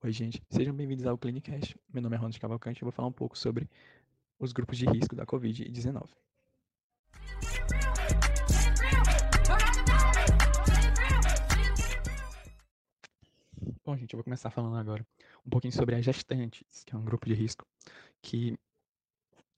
Oi, 0.00 0.12
gente. 0.12 0.40
Sejam 0.48 0.72
bem-vindos 0.72 1.04
ao 1.06 1.18
Clinicast. 1.18 1.76
Meu 1.92 2.00
nome 2.00 2.14
é 2.14 2.18
Ronald 2.18 2.38
Cavalcante 2.38 2.78
e 2.78 2.82
eu 2.82 2.86
vou 2.86 2.92
falar 2.92 3.08
um 3.08 3.12
pouco 3.12 3.36
sobre 3.36 3.68
os 4.38 4.52
grupos 4.52 4.78
de 4.78 4.86
risco 4.86 5.16
da 5.16 5.26
Covid-19. 5.26 6.08
Bom, 13.84 13.96
gente, 13.96 14.12
eu 14.14 14.18
vou 14.18 14.22
começar 14.22 14.50
falando 14.50 14.76
agora 14.76 15.04
um 15.44 15.50
pouquinho 15.50 15.72
sobre 15.72 15.96
as 15.96 16.04
gestantes, 16.04 16.84
que 16.84 16.94
é 16.94 16.96
um 16.96 17.04
grupo 17.04 17.26
de 17.26 17.34
risco 17.34 17.66
que 18.22 18.56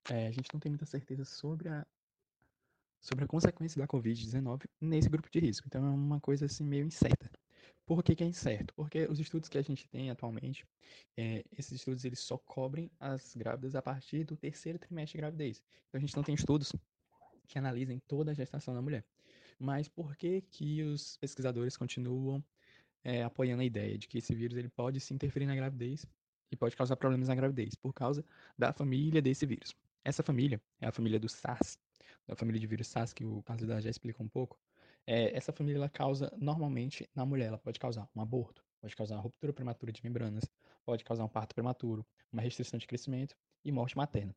é, 0.09 0.27
a 0.27 0.31
gente 0.31 0.49
não 0.55 0.59
tem 0.61 0.71
muita 0.71 0.87
certeza 0.87 1.27
sobre 1.27 1.69
a, 1.69 1.87
sobre 2.99 3.25
a 3.25 3.29
consequência 3.29 3.79
da 3.79 3.87
Covid-19 3.87 4.65
nesse 4.81 5.11
grupo 5.11 5.29
de 5.31 5.39
risco. 5.39 5.67
Então 5.67 5.85
é 5.85 5.91
uma 5.91 6.19
coisa 6.19 6.47
assim 6.47 6.65
meio 6.65 6.87
incerta. 6.87 7.31
Por 7.91 8.05
que, 8.05 8.15
que, 8.15 8.23
é 8.23 8.27
incerto? 8.29 8.73
Porque 8.75 9.05
os 9.07 9.19
estudos 9.19 9.49
que 9.49 9.59
a 9.59 9.63
gente 9.63 9.89
tem 9.89 10.13
atualmente, 10.13 10.65
é, 11.17 11.45
esses 11.59 11.73
estudos 11.73 12.05
eles 12.05 12.21
só 12.21 12.39
cobrem 12.39 12.89
as 13.01 13.35
grávidas 13.35 13.75
a 13.75 13.83
partir 13.83 14.23
do 14.23 14.37
terceiro 14.37 14.79
trimestre 14.79 15.17
de 15.17 15.23
gravidez. 15.23 15.61
Então 15.89 15.99
a 15.99 16.01
gente 16.01 16.15
não 16.15 16.23
tem 16.23 16.37
estudos 16.37 16.73
que 17.49 17.59
analisem 17.59 17.99
toda 18.07 18.31
a 18.31 18.35
gestação 18.35 18.73
da 18.75 18.81
mulher. 18.81 19.05
Mas 19.59 19.89
por 19.89 20.15
que 20.15 20.41
que 20.43 20.85
os 20.85 21.17
pesquisadores 21.17 21.77
continuam 21.77 22.41
é, 23.03 23.25
apoiando 23.25 23.63
a 23.63 23.65
ideia 23.65 23.99
de 23.99 24.07
que 24.07 24.19
esse 24.19 24.37
vírus 24.37 24.57
ele 24.57 24.69
pode 24.69 25.01
se 25.01 25.13
interferir 25.13 25.47
na 25.47 25.57
gravidez 25.57 26.07
e 26.49 26.55
pode 26.55 26.77
causar 26.77 26.95
problemas 26.95 27.27
na 27.27 27.35
gravidez 27.35 27.75
por 27.75 27.93
causa 27.93 28.25
da 28.57 28.73
família 28.73 29.21
desse 29.21 29.45
vírus? 29.45 29.75
Essa 30.05 30.23
família 30.23 30.63
é 30.81 30.87
a 30.87 30.93
família 30.93 31.19
do 31.19 31.29
SARS, 31.29 31.77
da 32.25 32.37
família 32.37 32.61
de 32.61 32.69
vírus 32.69 32.87
SARS 32.87 33.13
que 33.13 33.25
o 33.25 33.43
Carlos 33.43 33.83
já 33.83 33.91
explicou 33.91 34.25
um 34.25 34.29
pouco. 34.29 34.57
É, 35.07 35.37
essa 35.37 35.53
família 35.53 35.79
ela 35.79 35.89
causa 35.89 36.33
normalmente 36.37 37.09
na 37.15 37.25
mulher, 37.25 37.47
ela 37.47 37.59
pode 37.59 37.79
causar 37.79 38.09
um 38.15 38.21
aborto, 38.21 38.65
pode 38.81 38.95
causar 38.95 39.17
uma 39.17 39.23
ruptura 39.23 39.53
prematura 39.53 39.93
de 39.93 40.03
membranas, 40.03 40.45
pode 40.85 41.05
causar 41.05 41.25
um 41.25 41.29
parto 41.29 41.55
prematuro, 41.55 42.07
uma 42.33 42.43
restrição 42.43 42.79
de 42.79 42.87
crescimento 42.87 43.37
e 43.65 43.73
morte 43.73 43.97
materna. 43.97 44.35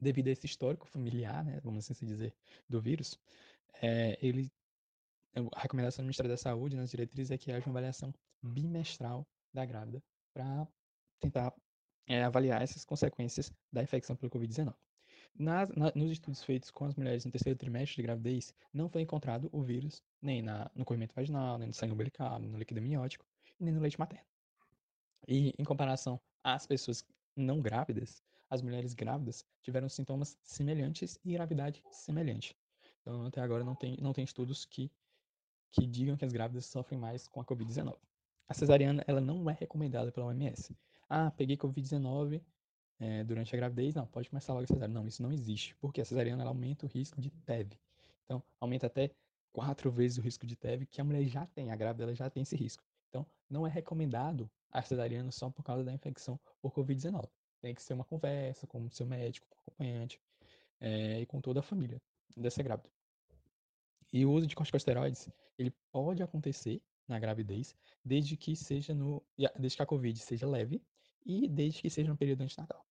Devido 0.00 0.28
a 0.28 0.30
esse 0.30 0.46
histórico 0.46 0.86
familiar, 0.86 1.44
né, 1.44 1.60
vamos 1.62 1.90
assim 1.90 2.06
dizer, 2.06 2.34
do 2.68 2.80
vírus, 2.80 3.18
é, 3.82 4.18
ele, 4.24 4.50
a 5.52 5.60
recomendação 5.60 6.02
do 6.02 6.06
Ministério 6.06 6.30
da 6.30 6.36
Saúde 6.36 6.76
nas 6.76 6.90
diretrizes 6.90 7.30
é 7.30 7.38
que 7.38 7.52
haja 7.52 7.66
uma 7.66 7.72
avaliação 7.72 8.12
bimestral 8.42 9.26
da 9.52 9.64
grávida 9.64 10.02
para 10.32 10.66
tentar 11.20 11.54
é, 12.06 12.24
avaliar 12.24 12.62
essas 12.62 12.84
consequências 12.84 13.52
da 13.72 13.82
infecção 13.82 14.16
pelo 14.16 14.30
Covid-19. 14.30 14.74
Nas, 15.38 15.68
na, 15.70 15.92
nos 15.94 16.10
estudos 16.10 16.42
feitos 16.42 16.70
com 16.70 16.84
as 16.84 16.94
mulheres 16.94 17.24
no 17.24 17.30
terceiro 17.30 17.58
trimestre 17.58 17.96
de 17.96 18.02
gravidez, 18.02 18.54
não 18.72 18.88
foi 18.88 19.02
encontrado 19.02 19.48
o 19.52 19.62
vírus 19.62 20.02
nem 20.20 20.42
na, 20.42 20.70
no 20.74 20.84
corrimento 20.84 21.14
vaginal, 21.14 21.58
nem 21.58 21.68
no 21.68 21.74
sangue 21.74 21.94
umbilical, 21.94 22.38
nem 22.38 22.50
no 22.50 22.58
líquido 22.58 22.80
amniótico, 22.80 23.24
nem 23.58 23.72
no 23.72 23.80
leite 23.80 23.98
materno. 23.98 24.26
E 25.26 25.54
em 25.58 25.64
comparação 25.64 26.20
às 26.42 26.66
pessoas 26.66 27.04
não 27.36 27.60
grávidas, 27.60 28.22
as 28.48 28.62
mulheres 28.62 28.94
grávidas 28.94 29.44
tiveram 29.62 29.88
sintomas 29.88 30.36
semelhantes 30.42 31.18
e 31.24 31.32
gravidade 31.32 31.82
semelhante. 31.90 32.56
Então, 33.00 33.26
até 33.26 33.40
agora 33.40 33.64
não 33.64 33.74
tem, 33.74 33.96
não 34.00 34.12
tem 34.12 34.24
estudos 34.24 34.64
que, 34.64 34.90
que 35.70 35.86
digam 35.86 36.16
que 36.16 36.24
as 36.24 36.32
grávidas 36.32 36.66
sofrem 36.66 36.98
mais 36.98 37.28
com 37.28 37.40
a 37.40 37.44
Covid-19. 37.44 37.96
A 38.48 38.54
cesariana, 38.54 39.04
ela 39.06 39.20
não 39.20 39.48
é 39.48 39.52
recomendada 39.52 40.10
pela 40.10 40.26
OMS. 40.26 40.76
Ah, 41.08 41.30
peguei 41.30 41.56
Covid-19, 41.56 42.42
é, 43.00 43.24
durante 43.24 43.54
a 43.54 43.58
gravidez, 43.58 43.94
não, 43.94 44.06
pode 44.06 44.28
começar 44.28 44.52
logo 44.52 44.64
a 44.64 44.66
cesariana. 44.66 45.00
Não, 45.00 45.08
isso 45.08 45.22
não 45.22 45.32
existe, 45.32 45.74
porque 45.76 46.02
a 46.02 46.04
cesariana 46.04 46.44
aumenta 46.44 46.84
o 46.84 46.88
risco 46.88 47.18
de 47.20 47.30
TEV. 47.30 47.72
Então, 48.24 48.42
aumenta 48.60 48.86
até 48.86 49.10
quatro 49.52 49.90
vezes 49.90 50.18
o 50.18 50.20
risco 50.20 50.46
de 50.46 50.54
TEV 50.54 50.86
que 50.86 51.00
a 51.00 51.04
mulher 51.04 51.24
já 51.24 51.46
tem, 51.46 51.70
a 51.70 51.76
grávida 51.76 52.04
ela 52.04 52.14
já 52.14 52.28
tem 52.28 52.42
esse 52.42 52.54
risco. 52.54 52.84
Então, 53.08 53.26
não 53.48 53.66
é 53.66 53.70
recomendado 53.70 54.50
a 54.70 54.82
cesariana 54.82 55.32
só 55.32 55.50
por 55.50 55.64
causa 55.64 55.82
da 55.82 55.92
infecção 55.92 56.38
por 56.60 56.72
Covid-19. 56.72 57.28
Tem 57.60 57.74
que 57.74 57.82
ser 57.82 57.94
uma 57.94 58.04
conversa 58.04 58.66
com 58.66 58.84
o 58.84 58.90
seu 58.90 59.06
médico, 59.06 59.46
com 59.48 59.56
o 59.56 59.60
acompanhante 59.62 60.20
é, 60.78 61.20
e 61.20 61.26
com 61.26 61.40
toda 61.40 61.60
a 61.60 61.62
família 61.62 62.00
dessa 62.36 62.62
grávida. 62.62 62.88
E 64.12 64.26
o 64.26 64.30
uso 64.30 64.46
de 64.46 64.54
corticosteroides, 64.54 65.28
ele 65.58 65.72
pode 65.90 66.22
acontecer 66.22 66.82
na 67.08 67.18
gravidez, 67.18 67.74
desde 68.04 68.36
que 68.36 68.54
seja 68.54 68.94
no, 68.94 69.22
desde 69.58 69.76
que 69.76 69.82
a 69.82 69.86
COVID 69.86 70.18
seja 70.18 70.46
leve 70.46 70.82
e 71.24 71.48
desde 71.48 71.82
que 71.82 71.90
seja 71.90 72.08
no 72.08 72.16
período 72.16 72.42
antinatal. 72.42 72.84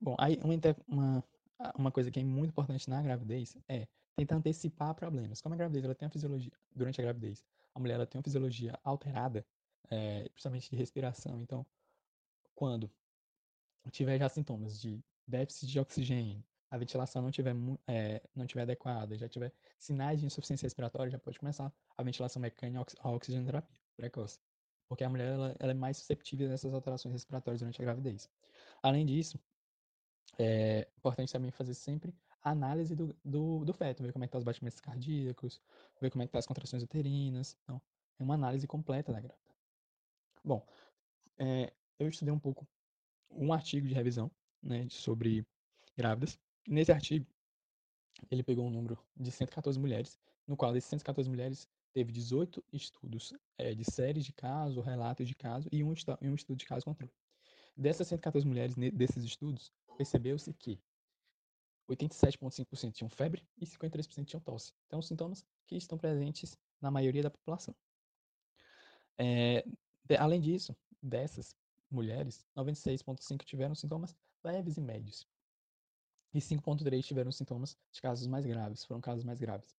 Bom, 0.00 0.16
aí 0.18 0.38
uma, 0.42 0.54
uma, 0.88 1.24
uma 1.76 1.92
coisa 1.92 2.10
que 2.10 2.18
é 2.18 2.24
muito 2.24 2.50
importante 2.50 2.88
na 2.88 3.02
gravidez 3.02 3.56
é 3.68 3.86
tentar 4.16 4.36
antecipar 4.36 4.94
problemas. 4.94 5.40
Como 5.40 5.54
a 5.54 5.58
gravidez 5.58 5.84
ela 5.84 5.94
tem 5.94 6.06
a 6.06 6.10
fisiologia, 6.10 6.52
durante 6.74 7.00
a 7.00 7.04
gravidez, 7.04 7.44
a 7.74 7.80
mulher 7.80 7.94
ela 7.94 8.06
tem 8.06 8.18
uma 8.18 8.24
fisiologia 8.24 8.78
alterada, 8.82 9.46
é, 9.90 10.28
principalmente 10.30 10.70
de 10.70 10.76
respiração. 10.76 11.40
Então, 11.40 11.66
quando 12.54 12.90
tiver 13.90 14.18
já 14.18 14.28
sintomas 14.28 14.80
de 14.80 15.02
déficit 15.26 15.66
de 15.70 15.78
oxigênio, 15.78 16.42
a 16.70 16.78
ventilação 16.78 17.20
não 17.20 17.30
tiver, 17.30 17.54
é, 17.86 18.22
não 18.34 18.46
tiver 18.46 18.62
adequada, 18.62 19.18
já 19.18 19.28
tiver 19.28 19.52
sinais 19.78 20.20
de 20.20 20.26
insuficiência 20.26 20.66
respiratória, 20.66 21.10
já 21.10 21.18
pode 21.18 21.38
começar 21.38 21.72
a 21.96 22.02
ventilação 22.02 22.40
mecânica, 22.40 22.84
a 23.00 23.10
oxigenoterapia 23.10 23.76
precoce. 23.96 24.38
Porque 24.88 25.04
a 25.04 25.08
mulher 25.08 25.28
ela, 25.34 25.56
ela 25.58 25.72
é 25.72 25.74
mais 25.74 25.98
susceptível 25.98 26.50
a 26.50 26.54
essas 26.54 26.72
alterações 26.72 27.12
respiratórias 27.12 27.60
durante 27.60 27.80
a 27.80 27.84
gravidez. 27.84 28.28
Além 28.82 29.04
disso, 29.06 29.38
é 30.38 30.88
importante 30.96 31.32
também 31.32 31.50
fazer 31.50 31.74
sempre 31.74 32.14
a 32.42 32.50
análise 32.50 32.94
do, 32.94 33.14
do, 33.24 33.64
do 33.64 33.72
feto, 33.72 34.02
ver 34.02 34.12
como 34.12 34.24
é 34.24 34.28
que 34.28 34.32
tá 34.32 34.38
os 34.38 34.44
batimentos 34.44 34.80
cardíacos, 34.80 35.60
ver 36.00 36.10
como 36.10 36.22
é 36.22 36.26
que 36.26 36.32
tá 36.32 36.38
as 36.38 36.46
contrações 36.46 36.82
uterinas. 36.82 37.56
Então, 37.62 37.80
é 38.18 38.22
uma 38.22 38.34
análise 38.34 38.66
completa 38.66 39.12
da 39.12 39.20
grávida. 39.20 39.54
Bom, 40.44 40.66
é, 41.38 41.72
eu 41.98 42.08
estudei 42.08 42.32
um 42.32 42.38
pouco 42.38 42.66
um 43.30 43.52
artigo 43.52 43.86
de 43.86 43.94
revisão 43.94 44.30
né, 44.62 44.88
sobre 44.88 45.46
grávidas. 45.96 46.38
Nesse 46.66 46.92
artigo, 46.92 47.26
ele 48.30 48.42
pegou 48.42 48.66
um 48.66 48.70
número 48.70 48.98
de 49.16 49.30
114 49.30 49.78
mulheres, 49.78 50.18
no 50.46 50.56
qual 50.56 50.72
dessas 50.72 50.90
114 50.90 51.28
mulheres 51.28 51.68
teve 51.92 52.12
18 52.12 52.64
estudos 52.72 53.34
é, 53.58 53.74
de 53.74 53.84
séries 53.84 54.24
de 54.24 54.32
caso, 54.32 54.80
relatos 54.80 55.26
de 55.26 55.34
caso 55.34 55.68
e 55.72 55.82
um, 55.82 55.92
e 56.20 56.28
um 56.28 56.34
estudo 56.34 56.58
de 56.58 56.66
caso 56.66 56.84
controle. 56.84 57.12
Dessas 57.76 58.08
114 58.08 58.46
mulheres 58.46 58.74
desses 58.92 59.24
estudos, 59.24 59.72
percebeu-se 60.00 60.54
que 60.54 60.80
87,5% 61.86 62.90
tinham 62.92 63.10
febre 63.10 63.46
e 63.58 63.66
53% 63.66 64.24
tinham 64.24 64.40
tosse. 64.40 64.72
Então, 64.86 65.02
sintomas 65.02 65.44
que 65.66 65.76
estão 65.76 65.98
presentes 65.98 66.56
na 66.80 66.90
maioria 66.90 67.22
da 67.22 67.30
população. 67.30 67.74
É, 69.18 69.62
de, 70.02 70.16
além 70.16 70.40
disso, 70.40 70.74
dessas 71.02 71.54
mulheres, 71.90 72.46
96,5% 72.56 73.44
tiveram 73.44 73.74
sintomas 73.74 74.16
leves 74.42 74.78
e 74.78 74.80
médios. 74.80 75.26
E 76.32 76.38
5,3% 76.38 77.04
tiveram 77.04 77.30
sintomas 77.30 77.76
de 77.92 78.00
casos 78.00 78.26
mais 78.26 78.46
graves, 78.46 78.86
foram 78.86 79.02
casos 79.02 79.22
mais 79.22 79.38
graves. 79.38 79.76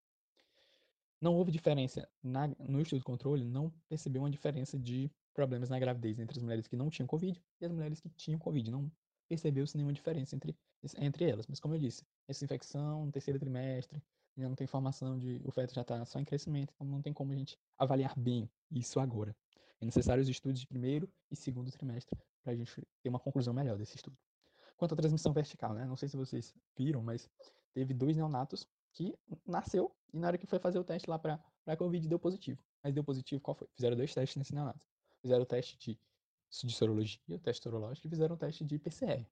Não 1.19 1.33
houve 1.33 1.51
diferença 1.51 2.07
na, 2.21 2.47
no 2.59 2.79
estudo 2.79 2.99
de 2.99 3.05
controle, 3.05 3.43
não 3.43 3.73
percebeu 3.89 4.21
uma 4.21 4.29
diferença 4.29 4.77
de 4.77 5.11
problemas 5.33 5.69
na 5.69 5.79
gravidez 5.79 6.19
entre 6.19 6.37
as 6.37 6.43
mulheres 6.43 6.67
que 6.67 6.75
não 6.75 6.91
tinham 6.91 7.07
Covid 7.07 7.43
e 7.59 7.65
as 7.65 7.71
mulheres 7.71 7.99
que 7.99 8.09
tinham 8.09 8.39
Covid. 8.39 8.69
Não 8.69 8.91
percebeu-se 9.31 9.77
nenhuma 9.77 9.93
diferença 9.93 10.35
entre, 10.35 10.53
entre 10.97 11.29
elas. 11.29 11.47
Mas, 11.47 11.57
como 11.57 11.73
eu 11.73 11.79
disse, 11.79 12.05
essa 12.27 12.43
infecção 12.43 13.05
no 13.05 13.11
terceiro 13.13 13.39
trimestre, 13.39 14.03
já 14.35 14.49
não 14.49 14.55
tem 14.55 14.65
informação 14.65 15.17
de 15.17 15.41
o 15.45 15.51
feto 15.51 15.73
já 15.73 15.83
está 15.83 16.03
só 16.03 16.19
em 16.19 16.25
crescimento, 16.25 16.73
então 16.75 16.85
não 16.85 17.01
tem 17.01 17.13
como 17.13 17.31
a 17.31 17.35
gente 17.35 17.57
avaliar 17.77 18.13
bem 18.19 18.49
isso 18.69 18.99
agora. 18.99 19.33
É 19.79 19.85
necessário 19.85 20.21
os 20.21 20.27
estudos 20.27 20.59
de 20.59 20.67
primeiro 20.67 21.09
e 21.31 21.35
segundo 21.37 21.71
trimestre 21.71 22.19
para 22.43 22.51
a 22.51 22.55
gente 22.55 22.85
ter 23.01 23.07
uma 23.07 23.19
conclusão 23.19 23.53
melhor 23.53 23.77
desse 23.77 23.95
estudo. 23.95 24.17
Quanto 24.75 24.95
à 24.95 24.97
transmissão 24.97 25.31
vertical, 25.31 25.73
né? 25.73 25.85
Não 25.85 25.95
sei 25.95 26.09
se 26.09 26.17
vocês 26.17 26.53
viram, 26.77 27.01
mas 27.01 27.29
teve 27.73 27.93
dois 27.93 28.17
neonatos 28.17 28.67
que 28.91 29.17
nasceu 29.47 29.95
e 30.11 30.19
na 30.19 30.27
hora 30.27 30.37
que 30.37 30.45
foi 30.45 30.59
fazer 30.59 30.77
o 30.77 30.83
teste 30.83 31.09
lá 31.09 31.17
para 31.17 31.41
a 31.65 31.77
Covid 31.77 32.05
deu 32.05 32.19
positivo. 32.19 32.61
Mas 32.83 32.93
deu 32.93 33.03
positivo 33.03 33.39
qual 33.39 33.55
foi? 33.55 33.69
Fizeram 33.75 33.95
dois 33.95 34.13
testes 34.13 34.35
nesse 34.35 34.53
neonato. 34.53 34.85
Fizeram 35.21 35.43
o 35.43 35.45
teste 35.45 35.77
de, 35.77 35.97
de 36.51 36.73
sorologia, 36.73 37.19
o 37.29 37.39
teste 37.39 37.63
sorológico, 37.63 38.07
e 38.07 38.09
fizeram 38.09 38.35
o 38.35 38.37
teste 38.37 38.63
de 38.63 38.77
PCR, 38.77 39.25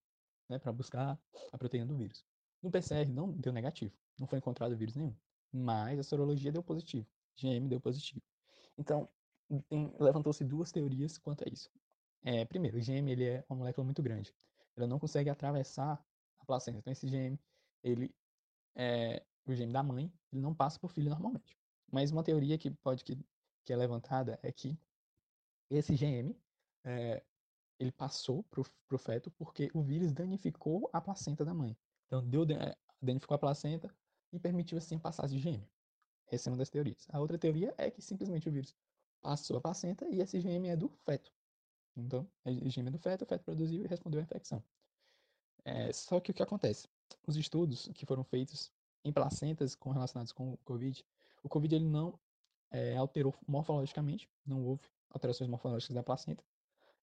né, 0.47 0.57
para 0.57 0.71
buscar 0.71 1.19
a 1.51 1.57
proteína 1.57 1.85
do 1.85 1.97
vírus. 1.97 2.25
No 2.61 2.71
PCR 2.71 3.09
não 3.09 3.31
deu 3.31 3.53
negativo, 3.53 3.93
não 4.17 4.27
foi 4.27 4.39
encontrado 4.39 4.75
vírus 4.75 4.95
nenhum. 4.95 5.15
Mas 5.51 5.99
a 5.99 6.03
sorologia 6.03 6.51
deu 6.51 6.63
positivo, 6.63 7.07
GM 7.37 7.67
deu 7.67 7.79
positivo. 7.79 8.21
Então, 8.77 9.09
levantou-se 9.99 10.43
duas 10.43 10.71
teorias 10.71 11.17
quanto 11.17 11.43
a 11.43 11.51
isso. 11.51 11.69
É, 12.23 12.45
primeiro, 12.45 12.77
o 12.77 12.81
GM 12.81 13.09
ele 13.09 13.25
é 13.25 13.45
uma 13.49 13.57
molécula 13.57 13.85
muito 13.85 14.01
grande. 14.01 14.33
Ela 14.75 14.87
não 14.87 14.99
consegue 14.99 15.29
atravessar 15.29 16.03
a 16.39 16.45
placenta. 16.45 16.79
Então, 16.79 16.91
esse 16.93 17.07
GM, 17.07 17.37
ele 17.83 18.13
é, 18.75 19.23
o 19.45 19.53
gene 19.53 19.73
da 19.73 19.83
mãe, 19.83 20.11
ele 20.31 20.41
não 20.41 20.53
passa 20.53 20.79
por 20.79 20.91
filho 20.91 21.09
normalmente. 21.09 21.57
Mas 21.91 22.11
uma 22.11 22.23
teoria 22.23 22.57
que 22.57 22.71
pode 22.71 23.03
que, 23.03 23.17
que 23.65 23.73
é 23.73 23.75
levantada 23.75 24.39
é 24.43 24.51
que 24.51 24.77
esse 25.69 25.95
GM 25.95 26.35
é, 26.83 27.23
ele 27.79 27.91
passou 27.91 28.43
para 28.43 28.61
o 28.61 28.97
feto 28.97 29.31
porque 29.31 29.69
o 29.73 29.81
vírus 29.81 30.11
danificou 30.11 30.89
a 30.91 30.99
placenta 30.99 31.45
da 31.45 31.53
mãe. 31.53 31.77
Então 32.07 32.25
deu, 32.27 32.45
danificou 33.01 33.35
a 33.35 33.39
placenta 33.39 33.93
e 34.31 34.39
permitiu 34.39 34.77
assim 34.77 34.95
a 34.95 34.99
passagem 34.99 35.37
de 35.37 35.43
gêmeo. 35.43 35.69
Essa 36.27 36.49
é 36.49 36.51
uma 36.51 36.57
das 36.57 36.69
teorias. 36.69 37.07
A 37.09 37.19
outra 37.19 37.37
teoria 37.37 37.73
é 37.77 37.89
que 37.89 38.01
simplesmente 38.01 38.47
o 38.47 38.51
vírus 38.51 38.75
passou 39.21 39.57
a 39.57 39.61
placenta 39.61 40.07
e 40.09 40.21
esse 40.21 40.39
geme 40.39 40.69
é 40.69 40.75
do 40.75 40.89
feto. 41.05 41.31
Então, 41.95 42.29
o 42.45 42.69
geme 42.69 42.89
é 42.89 42.91
do 42.91 42.99
feto, 42.99 43.23
o 43.23 43.25
feto 43.25 43.43
produziu 43.43 43.83
e 43.83 43.87
respondeu 43.87 44.19
à 44.19 44.23
infecção. 44.23 44.63
É, 45.65 45.91
só 45.91 46.19
que 46.19 46.31
o 46.31 46.33
que 46.33 46.43
acontece? 46.43 46.87
Os 47.27 47.35
estudos 47.35 47.89
que 47.93 48.05
foram 48.05 48.23
feitos 48.23 48.71
em 49.03 49.11
placentas 49.11 49.75
com, 49.75 49.91
relacionados 49.91 50.31
com 50.31 50.53
o 50.53 50.57
Covid, 50.59 51.05
o 51.43 51.49
Covid 51.49 51.75
ele 51.75 51.85
não 51.85 52.19
é, 52.71 52.95
alterou 52.95 53.33
morfologicamente, 53.47 54.29
não 54.45 54.63
houve 54.63 54.87
alterações 55.09 55.49
morfológicas 55.49 55.95
da 55.95 56.03
placenta. 56.03 56.43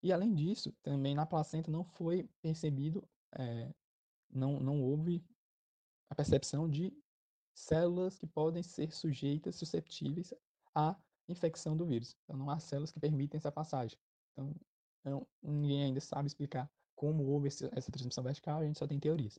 E 0.02 0.12
além 0.12 0.34
disso, 0.34 0.72
também 0.82 1.14
na 1.14 1.26
placenta 1.26 1.70
não 1.70 1.84
foi 1.84 2.28
percebido, 2.42 3.08
é, 3.32 3.74
não, 4.30 4.60
não 4.60 4.82
houve 4.82 5.24
a 6.10 6.14
percepção 6.14 6.68
de 6.68 6.92
células 7.54 8.18
que 8.18 8.26
podem 8.26 8.62
ser 8.62 8.92
sujeitas, 8.92 9.56
susceptíveis 9.56 10.32
à 10.74 10.96
infecção 11.28 11.76
do 11.76 11.86
vírus. 11.86 12.16
Então, 12.24 12.36
não 12.36 12.50
há 12.50 12.58
células 12.58 12.92
que 12.92 13.00
permitem 13.00 13.38
essa 13.38 13.50
passagem. 13.50 13.98
Então, 14.32 14.54
não, 15.02 15.26
ninguém 15.42 15.84
ainda 15.84 16.00
sabe 16.00 16.26
explicar 16.26 16.70
como 16.94 17.24
houve 17.24 17.48
essa 17.48 17.92
transmissão 17.92 18.24
vertical, 18.24 18.60
a 18.60 18.64
gente 18.64 18.78
só 18.78 18.86
tem 18.86 18.98
teorias. 18.98 19.38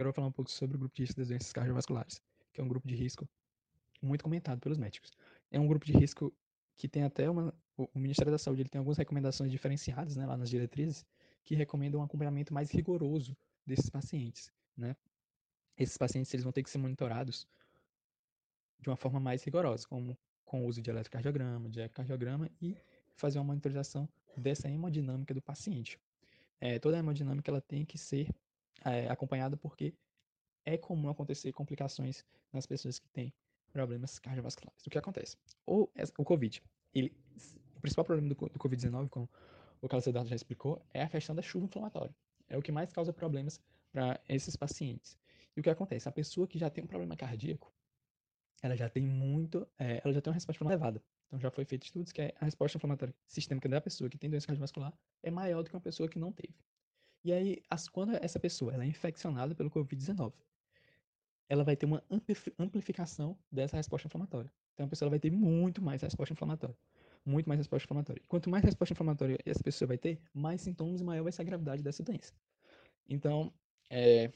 Agora 0.00 0.08
eu 0.08 0.12
vou 0.12 0.14
falar 0.14 0.28
um 0.28 0.32
pouco 0.32 0.50
sobre 0.50 0.76
o 0.76 0.80
grupo 0.80 0.96
de 0.96 1.02
risco 1.02 1.20
das 1.20 1.28
doenças 1.28 1.52
cardiovasculares, 1.52 2.22
que 2.54 2.60
é 2.62 2.64
um 2.64 2.68
grupo 2.68 2.88
de 2.88 2.94
risco 2.94 3.28
muito 4.00 4.24
comentado 4.24 4.58
pelos 4.58 4.78
médicos. 4.78 5.12
É 5.50 5.60
um 5.60 5.66
grupo 5.66 5.84
de 5.84 5.92
risco 5.92 6.34
que 6.74 6.88
tem 6.88 7.02
até 7.02 7.28
uma. 7.28 7.52
O 7.76 7.98
Ministério 7.98 8.32
da 8.32 8.38
Saúde 8.38 8.62
ele 8.62 8.70
tem 8.70 8.78
algumas 8.78 8.96
recomendações 8.96 9.52
diferenciadas 9.52 10.16
né, 10.16 10.24
lá 10.24 10.38
nas 10.38 10.48
diretrizes 10.48 11.04
que 11.44 11.54
recomendam 11.54 12.00
um 12.00 12.02
acompanhamento 12.02 12.54
mais 12.54 12.70
rigoroso 12.70 13.36
desses 13.66 13.90
pacientes. 13.90 14.50
Né? 14.74 14.96
Esses 15.76 15.98
pacientes 15.98 16.32
eles 16.32 16.44
vão 16.44 16.52
ter 16.52 16.62
que 16.62 16.70
ser 16.70 16.78
monitorados 16.78 17.46
de 18.78 18.88
uma 18.88 18.96
forma 18.96 19.20
mais 19.20 19.44
rigorosa, 19.44 19.86
como 19.86 20.16
com 20.46 20.64
o 20.64 20.66
uso 20.66 20.80
de 20.80 20.88
eletrocardiograma, 20.88 21.68
de 21.68 21.82
ecocardiograma 21.82 22.50
e 22.58 22.74
fazer 23.16 23.38
uma 23.38 23.44
monitorização 23.44 24.08
dessa 24.34 24.66
hemodinâmica 24.66 25.34
do 25.34 25.42
paciente. 25.42 26.00
É, 26.58 26.78
toda 26.78 26.96
a 26.96 27.00
hemodinâmica 27.00 27.50
ela 27.50 27.60
tem 27.60 27.84
que 27.84 27.98
ser 27.98 28.30
é, 28.84 29.08
acompanhada 29.08 29.56
porque 29.56 29.94
é 30.64 30.76
comum 30.76 31.08
acontecer 31.08 31.52
complicações 31.52 32.24
nas 32.52 32.66
pessoas 32.66 32.98
que 32.98 33.08
têm 33.08 33.32
problemas 33.72 34.18
cardiovasculares. 34.18 34.86
O 34.86 34.90
que 34.90 34.98
acontece? 34.98 35.36
O, 35.66 35.88
o 36.18 36.24
COVID, 36.24 36.62
ele, 36.94 37.14
o 37.76 37.80
principal 37.80 38.04
problema 38.04 38.34
do, 38.34 38.34
do 38.34 38.58
Covid-19, 38.58 39.08
como 39.08 39.28
o 39.80 39.88
Carlos 39.88 40.06
Eduardo 40.06 40.28
já 40.28 40.36
explicou, 40.36 40.84
é 40.92 41.02
a 41.02 41.08
questão 41.08 41.34
da 41.34 41.42
chuva 41.42 41.64
inflamatória. 41.64 42.14
É 42.48 42.56
o 42.56 42.62
que 42.62 42.72
mais 42.72 42.92
causa 42.92 43.12
problemas 43.12 43.60
para 43.92 44.20
esses 44.28 44.56
pacientes. 44.56 45.16
E 45.56 45.60
o 45.60 45.62
que 45.62 45.70
acontece? 45.70 46.08
A 46.08 46.12
pessoa 46.12 46.46
que 46.46 46.58
já 46.58 46.68
tem 46.68 46.84
um 46.84 46.86
problema 46.86 47.16
cardíaco, 47.16 47.72
ela 48.62 48.76
já 48.76 48.88
tem 48.88 49.02
muito, 49.02 49.66
é, 49.78 50.00
ela 50.04 50.12
já 50.12 50.20
tem 50.20 50.30
uma 50.30 50.34
resposta 50.34 50.64
elevada. 50.64 51.02
Então 51.26 51.38
já 51.38 51.50
foi 51.50 51.64
feito 51.64 51.84
estudos 51.84 52.12
que 52.12 52.20
a 52.20 52.44
resposta 52.44 52.76
inflamatória 52.76 53.14
sistêmica 53.26 53.68
da 53.68 53.80
pessoa 53.80 54.10
que 54.10 54.18
tem 54.18 54.28
doença 54.28 54.48
cardiovascular 54.48 54.92
é 55.22 55.30
maior 55.30 55.62
do 55.62 55.70
que 55.70 55.76
uma 55.76 55.80
pessoa 55.80 56.08
que 56.08 56.18
não 56.18 56.32
teve. 56.32 56.54
E 57.22 57.32
aí, 57.32 57.62
as, 57.68 57.88
quando 57.88 58.12
essa 58.16 58.40
pessoa 58.40 58.72
ela 58.72 58.84
é 58.84 58.86
infeccionada 58.86 59.54
pelo 59.54 59.70
Covid-19, 59.70 60.32
ela 61.48 61.64
vai 61.64 61.76
ter 61.76 61.84
uma 61.84 62.02
amplificação 62.58 63.36
dessa 63.50 63.76
resposta 63.76 64.06
inflamatória. 64.06 64.50
Então 64.72 64.86
a 64.86 64.88
pessoa 64.88 65.10
vai 65.10 65.18
ter 65.18 65.30
muito 65.30 65.82
mais 65.82 66.00
resposta 66.00 66.32
inflamatória. 66.32 66.76
Muito 67.26 67.48
mais 67.48 67.58
resposta 67.58 67.84
inflamatória. 67.84 68.22
Quanto 68.28 68.48
mais 68.48 68.64
resposta 68.64 68.94
inflamatória 68.94 69.36
essa 69.44 69.62
pessoa 69.62 69.88
vai 69.88 69.98
ter, 69.98 70.22
mais 70.32 70.62
sintomas 70.62 71.00
e 71.00 71.04
maior 71.04 71.24
vai 71.24 71.32
ser 71.32 71.42
a 71.42 71.44
gravidade 71.44 71.82
dessa 71.82 72.02
doença. 72.02 72.32
Então, 73.08 73.52
é, 73.90 74.32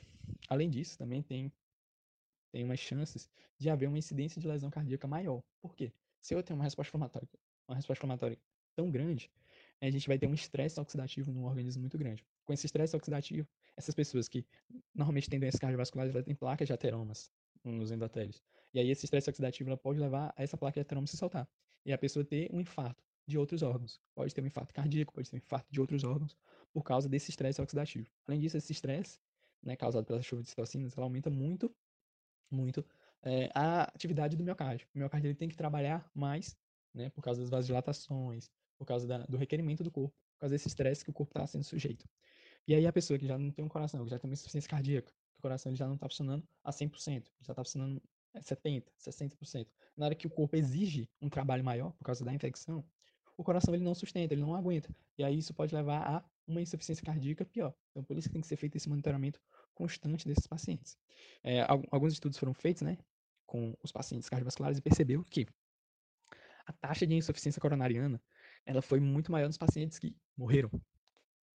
além 0.49 0.69
disso, 0.69 0.99
também 0.99 1.23
tem, 1.23 1.53
tem 2.53 2.65
umas 2.65 2.81
chances 2.81 3.31
de 3.59 3.71
haver 3.71 3.89
uma 3.89 3.97
incidência 3.97 4.41
de 4.41 4.49
lesão 4.49 4.69
cardíaca 4.69 5.07
maior. 5.07 5.43
Por 5.63 5.75
quê? 5.75 5.93
Se 6.21 6.35
eu 6.35 6.43
tenho 6.43 6.59
uma 6.59 6.65
resposta 6.65 6.91
inflamatória, 6.91 7.29
uma 7.69 7.77
resposta 7.77 8.01
inflamatória 8.01 8.39
tão 8.75 8.91
grande, 8.91 9.31
a 9.81 9.89
gente 9.89 10.09
vai 10.09 10.19
ter 10.19 10.27
um 10.27 10.35
estresse 10.35 10.81
oxidativo 10.81 11.33
no 11.33 11.45
organismo 11.45 11.81
muito 11.81 11.97
grande. 11.97 12.25
Com 12.45 12.53
esse 12.53 12.67
estresse 12.67 12.95
oxidativo, 12.95 13.49
essas 13.77 13.95
pessoas 13.95 14.29
que 14.29 14.47
normalmente 14.95 15.31
têm 15.31 15.41
doenças 15.41 15.59
cardiovasculares, 15.59 16.15
elas 16.15 16.25
têm 16.25 16.35
placas 16.35 16.67
de 16.67 16.73
ateromas 16.73 17.31
nos 17.65 17.91
endotélios. 17.91 18.43
E 18.73 18.79
aí 18.79 18.91
esse 18.91 19.07
estresse 19.07 19.31
oxidativo 19.31 19.71
ela 19.71 19.77
pode 19.77 19.99
levar 19.99 20.35
a 20.37 20.43
essa 20.43 20.57
placa 20.57 20.75
de 20.75 20.81
ateroma 20.81 21.07
se 21.07 21.17
soltar. 21.17 21.49
E 21.85 21.93
a 21.93 21.99
pessoa 21.99 22.25
ter 22.25 22.51
um 22.53 22.61
infarto 22.61 23.03
de 23.27 23.39
outros 23.39 23.63
órgãos. 23.63 24.01
Pode 24.15 24.35
ter 24.35 24.43
um 24.43 24.47
infarto 24.47 24.75
cardíaco, 24.75 25.13
pode 25.13 25.31
ter 25.31 25.37
um 25.37 25.39
infarto 25.39 25.71
de 25.71 25.81
outros 25.81 26.05
órgãos 26.05 26.37
por 26.73 26.83
causa 26.83 27.09
desse 27.09 27.31
estresse 27.31 27.61
oxidativo. 27.61 28.11
Além 28.27 28.41
disso, 28.41 28.57
esse 28.57 28.73
estresse, 28.73 29.19
né, 29.63 29.77
causado 29.77 30.05
pela 30.05 30.21
chuva 30.21 30.43
de 30.43 30.49
citocinas, 30.49 30.97
ela 30.97 31.07
aumenta 31.07 31.31
muito, 31.31 31.75
muito 32.51 32.85
é, 33.23 33.51
a 33.55 33.85
atividade 33.85 34.37
do 34.37 34.45
miocárdio. 34.45 34.87
O 34.95 34.99
miocárdio 34.99 35.29
ele 35.29 35.35
tem 35.35 35.49
que 35.49 35.57
trabalhar 35.57 36.09
mais, 36.15 36.57
né, 36.93 37.11
por 37.11 37.23
causa 37.23 37.41
das 37.41 37.51
vasodilatações, 37.51 38.51
por 38.77 38.87
causa 38.87 39.07
da, 39.07 39.19
do 39.27 39.37
requerimento 39.37 39.83
do 39.83 39.91
corpo, 39.91 40.15
por 40.35 40.41
causa 40.41 40.55
desse 40.55 40.69
estresse 40.69 41.05
que 41.05 41.11
o 41.11 41.15
corpo 41.15 41.31
está 41.31 41.47
sendo 41.47 41.65
sujeito. 41.65 42.07
E 42.67 42.75
aí 42.75 42.87
a 42.87 42.93
pessoa 42.93 43.19
que 43.19 43.27
já 43.27 43.39
não 43.39 43.51
tem 43.51 43.65
um 43.65 43.69
coração, 43.69 44.05
que 44.05 44.11
já 44.11 44.19
tem 44.19 44.29
uma 44.29 44.35
insuficiência 44.35 44.69
cardíaca, 44.69 45.09
que 45.09 45.39
o 45.39 45.43
coração 45.43 45.75
já 45.75 45.87
não 45.87 45.95
está 45.95 46.09
funcionando 46.09 46.47
a 46.63 46.71
100%, 46.71 47.27
já 47.43 47.53
está 47.53 47.65
funcionando 47.65 48.03
a 48.35 48.41
70%, 48.41 48.85
60%. 48.99 49.67
Na 49.97 50.07
hora 50.07 50.15
que 50.15 50.27
o 50.27 50.31
corpo 50.31 50.57
exige 50.57 51.09
um 51.21 51.29
trabalho 51.29 51.63
maior 51.63 51.93
por 51.93 52.05
causa 52.05 52.25
da 52.25 52.33
infecção, 52.33 52.85
o 53.37 53.45
coração 53.45 53.75
ele 53.75 53.85
não 53.85 53.95
sustenta, 53.95 54.33
ele 54.33 54.41
não 54.41 54.55
aguenta. 54.55 54.95
E 55.19 55.25
aí 55.25 55.39
isso 55.39 55.53
pode 55.53 55.75
levar 55.75 56.03
a 56.07 56.25
uma 56.47 56.61
insuficiência 56.61 57.05
cardíaca 57.05 57.45
pior. 57.45 57.75
Então 57.91 58.03
por 58.03 58.17
isso 58.17 58.29
que 58.29 58.33
tem 58.33 58.41
que 58.41 58.47
ser 58.47 58.57
feito 58.57 58.77
esse 58.77 58.89
monitoramento 58.89 59.41
constante 59.75 60.27
desses 60.27 60.47
pacientes. 60.47 60.97
É, 61.43 61.63
alguns 61.91 62.13
estudos 62.13 62.39
foram 62.39 62.55
feitos, 62.55 62.83
né, 62.83 62.97
com 63.47 63.77
os 63.83 63.93
pacientes 63.93 64.29
cardiovasculares 64.29 64.79
e 64.79 64.83
percebeu 64.83 65.25
que 65.25 65.47
a 66.67 66.73
taxa 66.73 67.07
de 67.07 67.15
insuficiência 67.15 67.61
coronariana 67.61 68.23
ela 68.65 68.81
foi 68.81 69.01
muito 69.01 69.31
maior 69.31 69.47
nos 69.47 69.59
pacientes 69.59 69.99
que 69.99 70.17
morreram 70.37 70.71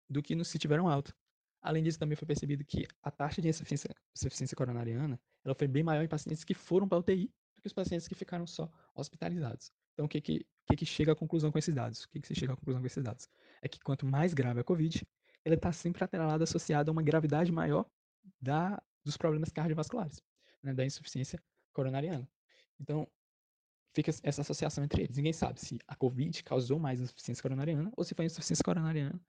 do 0.09 0.21
que 0.21 0.35
nos 0.35 0.51
que 0.51 0.57
tiveram 0.59 0.87
alta. 0.87 1.13
Além 1.61 1.83
disso, 1.83 1.99
também 1.99 2.15
foi 2.15 2.25
percebido 2.25 2.63
que 2.63 2.87
a 3.01 3.11
taxa 3.11 3.41
de 3.41 3.49
insuficiência, 3.49 3.93
insuficiência 4.15 4.55
coronariana 4.55 5.19
ela 5.43 5.55
foi 5.55 5.67
bem 5.67 5.83
maior 5.83 6.03
em 6.03 6.07
pacientes 6.07 6.43
que 6.43 6.53
foram 6.53 6.87
para 6.87 6.97
UTI 6.99 7.31
do 7.55 7.61
que 7.61 7.67
os 7.67 7.73
pacientes 7.73 8.07
que 8.07 8.15
ficaram 8.15 8.45
só 8.45 8.71
hospitalizados. 8.95 9.71
Então, 9.93 10.05
o 10.05 10.09
que 10.09 10.21
que, 10.21 10.45
que, 10.67 10.75
que 10.75 10.85
chega 10.85 11.13
à 11.13 11.15
conclusão 11.15 11.51
com 11.51 11.57
esses 11.57 11.73
dados? 11.73 12.03
O 12.03 12.09
que, 12.09 12.19
que 12.19 12.27
se 12.27 12.35
chega 12.35 12.53
à 12.53 12.55
conclusão 12.55 12.81
com 12.81 12.87
esses 12.87 13.03
dados? 13.03 13.27
É 13.61 13.67
que 13.67 13.79
quanto 13.79 14.05
mais 14.05 14.33
grave 14.33 14.59
a 14.59 14.63
COVID, 14.63 15.05
ela 15.43 15.55
está 15.55 15.71
sempre 15.71 16.03
atrelada, 16.03 16.43
associada 16.43 16.91
a 16.91 16.93
uma 16.93 17.01
gravidade 17.01 17.51
maior 17.51 17.85
da, 18.39 18.81
dos 19.03 19.17
problemas 19.17 19.49
cardiovasculares, 19.49 20.21
né, 20.61 20.73
da 20.73 20.85
insuficiência 20.85 21.41
coronariana. 21.73 22.29
Então, 22.79 23.07
fica 23.93 24.11
essa 24.21 24.41
associação 24.41 24.83
entre 24.83 25.03
eles. 25.03 25.17
Ninguém 25.17 25.33
sabe 25.33 25.59
se 25.59 25.79
a 25.87 25.95
COVID 25.95 26.43
causou 26.43 26.77
mais 26.77 27.01
insuficiência 27.01 27.41
coronariana 27.41 27.91
ou 27.97 28.03
se 28.03 28.13
foi 28.13 28.25
a 28.25 28.27
insuficiência 28.27 28.63
coronariana 28.63 29.19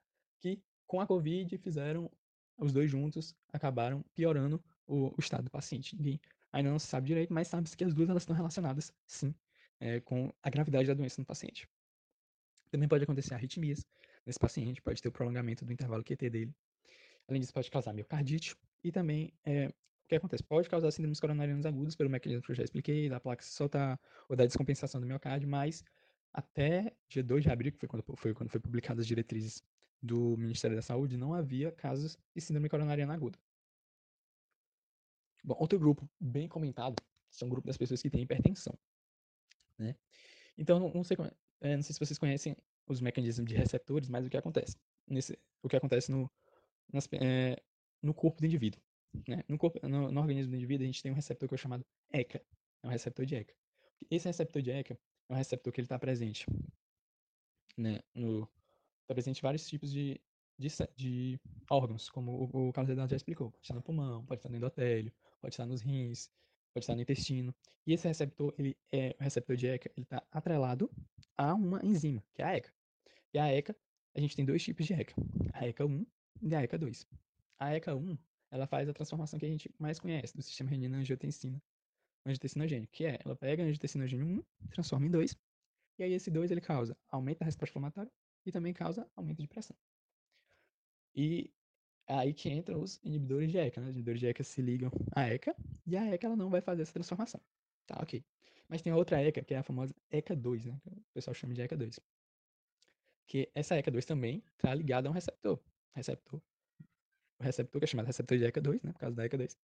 que, 0.41 0.61
com 0.89 1.01
a 1.01 1.07
COVID, 1.07 1.57
fizeram 1.59 2.11
os 2.57 2.73
dois 2.73 2.91
juntos, 2.91 3.37
acabaram 3.53 4.03
piorando 4.15 4.61
o, 4.87 5.09
o 5.09 5.21
estado 5.21 5.45
do 5.45 5.51
paciente. 5.51 5.95
Ninguém 5.95 6.21
ainda 6.53 6.71
não 6.71 6.79
se 6.79 6.87
sabe 6.87 7.07
direito, 7.07 7.33
mas 7.33 7.47
sabe-se 7.47 7.77
que 7.77 7.85
as 7.85 7.95
duas 7.95 8.09
elas 8.09 8.23
estão 8.23 8.35
relacionadas, 8.35 8.93
sim, 9.07 9.33
é, 9.79 10.01
com 10.01 10.33
a 10.43 10.51
gravidade 10.51 10.89
da 10.89 10.95
doença 10.95 11.21
no 11.21 11.27
paciente. 11.27 11.69
Também 12.71 12.89
pode 12.89 13.05
acontecer 13.05 13.35
arritmias 13.35 13.87
nesse 14.27 14.39
paciente, 14.39 14.83
pode 14.83 15.01
ter 15.01 15.09
o 15.09 15.13
prolongamento 15.13 15.65
do 15.65 15.73
intervalo 15.73 16.03
QT 16.03 16.31
dele. 16.31 16.55
Além 17.29 17.41
disso, 17.41 17.53
pode 17.53 17.71
causar 17.71 17.93
miocardite 17.93 18.57
e 18.83 18.91
também 18.91 19.33
é, 19.45 19.69
o 19.69 20.09
que 20.09 20.17
acontece? 20.17 20.43
Pode 20.43 20.69
causar 20.71 20.91
síndromes 20.91 21.21
coronarianas 21.21 21.67
agudas 21.67 21.95
pelo 21.95 22.09
mecanismo 22.09 22.43
que 22.43 22.51
eu 22.51 22.57
já 22.57 22.65
expliquei, 22.65 23.11
da 23.11 23.21
placa 23.21 23.43
se 23.43 23.53
soltar 23.53 24.01
ou 24.27 24.35
da 24.35 24.47
descompensação 24.47 25.01
do 25.01 25.07
miocárdio, 25.07 25.49
mas 25.49 25.85
até 26.33 26.97
dia 27.09 27.23
2 27.23 27.45
de 27.45 27.51
abril, 27.51 27.73
que 27.73 27.79
foi 27.79 27.89
quando 27.89 28.05
foi, 28.17 28.35
quando 28.35 28.51
foi 28.51 28.61
publicadas 28.61 29.03
as 29.03 29.07
diretrizes 29.07 29.63
do 30.03 30.37
Ministério 30.37 30.77
da 30.77 30.83
Saúde, 30.83 31.17
não 31.17 31.35
havia 31.35 31.73
casos 31.73 32.17
de 32.35 32.41
síndrome 32.41 32.69
coronariana 32.69 33.15
aguda. 33.15 33.39
Bom, 35.43 35.57
outro 35.59 35.79
grupo 35.79 36.09
bem 36.21 36.49
comentado 36.49 36.97
são 37.31 37.49
o 37.49 37.51
grupo 37.51 37.67
das 37.67 37.77
pessoas 37.77 38.03
que 38.03 38.11
têm 38.11 38.23
hipertensão. 38.23 38.77
Né? 39.79 39.97
Então, 40.57 40.79
não, 40.79 41.05
sei, 41.05 41.17
é, 41.61 41.77
não 41.77 41.83
sei 41.83 41.95
se 41.95 42.01
vocês 42.01 42.19
conhecem 42.19 42.57
os 42.87 43.01
mecanismos 43.01 43.49
de 43.49 43.57
receptores, 43.57 44.09
mas 44.09 44.27
o 44.27 44.31
que 44.31 44.37
acontece? 44.37 44.77
Nesse, 45.07 45.39
o 45.63 45.69
que 45.69 45.77
acontece 45.77 46.11
no, 46.11 46.31
nas, 46.93 47.09
é, 47.13 47.57
no 48.03 48.15
corpo 48.15 48.41
do 48.41 48.47
indivíduo. 48.47 48.81
Né? 49.27 49.43
No, 49.49 49.59
corpo, 49.59 49.79
no, 49.87 50.11
no, 50.11 50.21
organismo 50.21 50.51
do 50.51 50.57
indivíduo, 50.57 50.85
a 50.85 50.87
gente 50.87 51.03
tem 51.03 51.13
um 51.13 51.15
receptor 51.15 51.49
que 51.49 51.55
é 51.55 51.59
chamado 51.59 51.85
ECA. 52.13 52.43
É 52.83 52.87
um 52.87 52.91
receptor 52.91 53.25
de 53.25 53.37
ECA. 53.37 53.55
Esse 54.11 54.27
receptor 54.27 54.63
de 54.63 54.71
ECA 54.71 54.99
é 55.29 55.33
um 55.33 55.37
receptor 55.37 55.73
que 55.73 55.81
ele 55.81 55.87
está 55.87 55.99
presente 55.99 56.47
né, 57.77 58.01
no, 58.15 58.49
tá 59.09 59.15
presente 59.15 59.39
em 59.39 59.43
vários 59.43 59.67
tipos 59.67 59.91
de, 59.91 60.21
de, 60.59 60.69
de 60.95 61.41
órgãos, 61.71 62.11
como 62.11 62.51
o, 62.53 62.69
o 62.69 62.73
Carlos 62.73 62.91
Eduardo 62.91 63.11
já 63.11 63.17
explicou. 63.17 63.51
Pode 63.51 63.65
estar 63.65 63.75
no 63.75 63.83
pulmão, 63.83 64.25
pode 64.27 64.39
estar 64.39 64.51
no 64.51 64.57
endotélio, 64.57 65.13
pode 65.41 65.55
estar 65.55 65.67
nos 65.67 65.81
rins, 65.81 66.31
pode 66.75 66.85
estar 66.85 66.95
no 66.95 67.01
intestino. 67.01 67.55
E 67.87 67.95
esse 67.95 68.07
receptor, 68.07 68.55
ele 68.59 68.77
é 68.93 69.17
o 69.19 69.23
receptor 69.23 69.57
de 69.57 69.67
ECA, 69.67 69.91
ele 69.97 70.05
está 70.05 70.23
atrelado 70.31 70.91
a 71.37 71.55
uma 71.55 71.85
enzima, 71.85 72.23
que 72.35 72.43
é 72.43 72.45
a 72.45 72.57
ECA. 72.57 72.73
E 73.33 73.39
a 73.39 73.51
ECA, 73.51 73.75
a 74.15 74.21
gente 74.21 74.37
tem 74.37 74.45
dois 74.45 74.63
tipos 74.63 74.87
de 74.87 74.93
ECA, 74.93 75.15
a 75.55 75.67
ECA 75.67 75.87
1 75.87 76.07
e 76.43 76.55
a 76.55 76.63
ECA 76.63 76.79
2. 76.79 77.07
A 77.59 77.75
ECA 77.75 77.97
1 77.97 78.19
ela 78.51 78.67
faz 78.67 78.89
a 78.89 78.93
transformação 78.93 79.39
que 79.39 79.47
a 79.47 79.49
gente 79.49 79.71
mais 79.79 79.99
conhece 79.99 80.37
do 80.37 80.43
sistema 80.43 80.71
renina-angiotensina, 80.71 81.63
angiotensinogênico, 82.27 82.93
que 82.93 83.05
é, 83.07 83.19
ela 83.25 83.37
pega 83.37 83.63
angiotensinogênio 83.63 84.27
1, 84.27 84.69
transforma 84.71 85.07
em 85.07 85.11
2, 85.11 85.37
e 85.99 86.03
aí 86.03 86.13
esse 86.13 86.31
2 86.31 86.51
ele 86.51 86.61
causa 86.61 86.97
aumento 87.11 87.39
da 87.39 87.47
resposta 87.47 87.73
inflamatória 87.73 88.11
e 88.49 88.53
também 88.53 88.73
causa 88.73 89.09
aumento 89.15 89.41
de 89.41 89.49
pressão. 89.49 89.77
E 91.15 91.51
é 92.07 92.15
aí 92.15 92.33
que 92.33 92.49
entram 92.49 92.81
os 92.81 93.01
inibidores 93.05 93.51
de 93.51 93.59
ECA, 93.59 93.81
né? 93.81 93.89
Os 93.89 93.95
inibidores 93.95 94.21
de 94.21 94.27
ECA 94.27 94.43
se 94.43 94.63
ligam 94.63 94.91
à 95.15 95.29
ECA 95.29 95.55
e 95.87 95.97
a 95.97 96.07
ECA 96.07 96.27
ela 96.27 96.37
não 96.37 96.49
vai 96.49 96.61
fazer 96.61 96.83
essa 96.83 96.93
transformação. 96.93 97.41
Tá, 97.87 97.99
ok. 98.01 98.25
Mas 98.69 98.83
tem 98.83 98.93
outra 98.93 99.21
ECA, 99.23 99.43
que 99.43 99.55
é 99.55 99.59
a 99.59 99.63
famosa 99.63 99.95
ECA2, 100.13 100.67
né? 100.67 100.81
Que 100.83 100.91
o 100.91 101.05
pessoal 101.15 101.35
chama 101.35 101.55
de 101.55 101.63
ECA2. 101.63 101.99
Que 103.27 103.51
essa 103.55 103.75
ECA2 103.77 104.05
também 104.05 104.43
está 104.57 104.75
ligada 104.75 105.09
a 105.09 105.11
um 105.11 105.15
receptor. 105.15 105.59
Receptor. 105.95 106.41
O 107.39 107.45
receptor 107.45 107.81
que 107.81 107.85
é 107.85 107.89
chamado 107.89 108.07
receptor 108.07 108.39
de 108.39 108.45
ECA2, 108.45 108.81
né? 108.83 108.93
Por 108.93 109.01
causa 109.01 109.17
da 109.17 109.29
ECA2. 109.29 109.57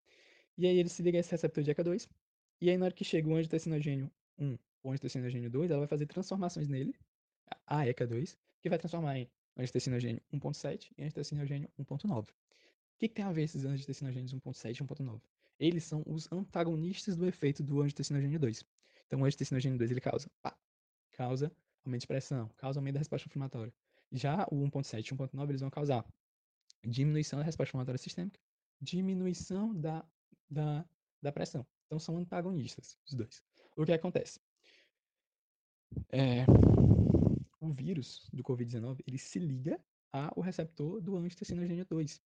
E 0.58 0.66
aí 0.66 0.78
ele 0.78 0.88
se 0.88 1.02
liga 1.02 1.18
a 1.18 1.20
esse 1.20 1.30
receptor 1.30 1.62
de 1.62 1.72
ECA2. 1.72 2.08
E 2.60 2.70
aí 2.70 2.76
na 2.76 2.86
hora 2.86 2.94
que 2.94 3.04
chega 3.04 3.28
o 3.28 3.34
angiotensinogênio 3.34 4.10
1 4.38 4.58
ou 4.82 4.90
angiotensinogênio 4.92 5.50
2, 5.50 5.70
ela 5.70 5.80
vai 5.80 5.88
fazer 5.88 6.06
transformações 6.06 6.68
nele, 6.68 6.94
a 7.66 7.84
ECA2, 7.84 8.36
que 8.60 8.68
vai 8.68 8.78
transformar 8.78 9.18
em 9.18 9.30
angiotensinogênio 9.56 10.22
1.7 10.32 10.90
e 10.96 11.02
angiotensinogênio 11.02 11.68
1.9. 11.78 12.22
O 12.22 12.26
que, 12.98 13.08
que, 13.08 13.14
tem 13.14 13.24
a 13.24 13.32
ver 13.32 13.42
esses 13.42 13.64
angiotensinogênios 13.64 14.32
1.7 14.34 14.80
e 14.80 14.84
1.9? 14.84 15.20
Eles 15.58 15.84
são 15.84 16.02
os 16.06 16.30
antagonistas 16.32 17.16
do 17.16 17.26
efeito 17.26 17.62
do 17.62 17.80
angiotensinogênio 17.80 18.38
2. 18.38 18.64
Então 19.06 19.20
o 19.20 19.24
angiotensinogênio 19.24 19.78
2 19.78 19.90
ele 19.90 20.00
causa, 20.00 20.30
pá, 20.40 20.56
causa 21.12 21.52
aumento 21.84 22.02
de 22.02 22.06
pressão, 22.06 22.48
causa 22.56 22.78
aumento 22.78 22.94
da 22.94 23.00
resposta 23.00 23.28
inflamatória. 23.28 23.72
Já 24.10 24.46
o 24.50 24.56
1.7 24.56 25.00
e 25.00 25.14
1.9 25.14 25.48
eles 25.48 25.60
vão 25.60 25.70
causar 25.70 26.04
diminuição 26.84 27.38
da 27.38 27.44
resposta 27.44 27.70
inflamatória 27.70 27.98
sistêmica, 27.98 28.40
diminuição 28.80 29.74
da, 29.74 30.04
da, 30.48 30.84
da 31.20 31.32
pressão. 31.32 31.66
Então 31.86 31.98
são 31.98 32.18
antagonistas 32.18 32.96
os 33.06 33.14
dois. 33.14 33.42
O 33.76 33.84
que 33.84 33.92
acontece? 33.92 34.40
É, 36.10 36.44
o 37.62 37.72
vírus 37.72 38.28
do 38.32 38.42
Covid-19 38.42 39.02
ele 39.06 39.18
se 39.18 39.38
liga 39.38 39.80
ao 40.12 40.40
receptor 40.40 41.00
do 41.00 41.16
angiotensinogênio 41.16 41.86
2 41.86 42.20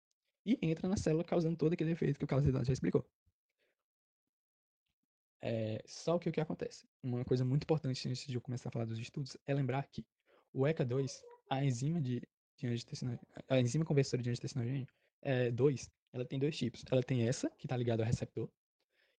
e 0.46 0.58
entra 0.62 0.88
na 0.88 0.96
célula 0.96 1.22
causando 1.22 1.56
todo 1.56 1.74
aquele 1.74 1.92
efeito 1.92 2.18
que 2.18 2.24
o 2.24 2.26
Carlos 2.26 2.66
já 2.66 2.72
explicou. 2.72 3.06
É, 5.42 5.82
só 5.84 6.18
que 6.18 6.28
o 6.28 6.32
que 6.32 6.40
acontece? 6.40 6.88
Uma 7.02 7.24
coisa 7.24 7.44
muito 7.44 7.64
importante 7.64 8.08
antes 8.08 8.26
de 8.26 8.34
eu 8.34 8.40
começar 8.40 8.70
a 8.70 8.72
falar 8.72 8.86
dos 8.86 8.98
estudos 8.98 9.36
é 9.46 9.52
lembrar 9.52 9.86
que 9.88 10.04
o 10.52 10.62
ECA2, 10.62 11.20
a 11.50 11.62
enzima 11.62 12.00
de, 12.00 12.22
de 12.56 12.66
a 13.48 13.60
enzima 13.60 13.84
conversora 13.84 14.22
de 14.22 14.30
angiotensinogênio 14.30 14.88
é, 15.20 15.50
2, 15.50 15.90
ela 16.12 16.24
tem 16.24 16.38
dois 16.38 16.56
tipos. 16.56 16.82
Ela 16.90 17.02
tem 17.02 17.28
essa, 17.28 17.50
que 17.50 17.66
está 17.66 17.76
ligada 17.76 18.02
ao 18.02 18.06
receptor, 18.06 18.50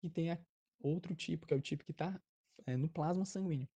e 0.02 0.10
tem 0.10 0.32
a, 0.32 0.40
outro 0.80 1.16
tipo, 1.16 1.46
que 1.46 1.54
é 1.54 1.58
o 1.58 1.62
tipo 1.62 1.84
que 1.84 1.92
está 1.92 2.20
é, 2.66 2.76
no 2.76 2.90
plasma 2.90 3.26
sanguíneo. 3.26 3.70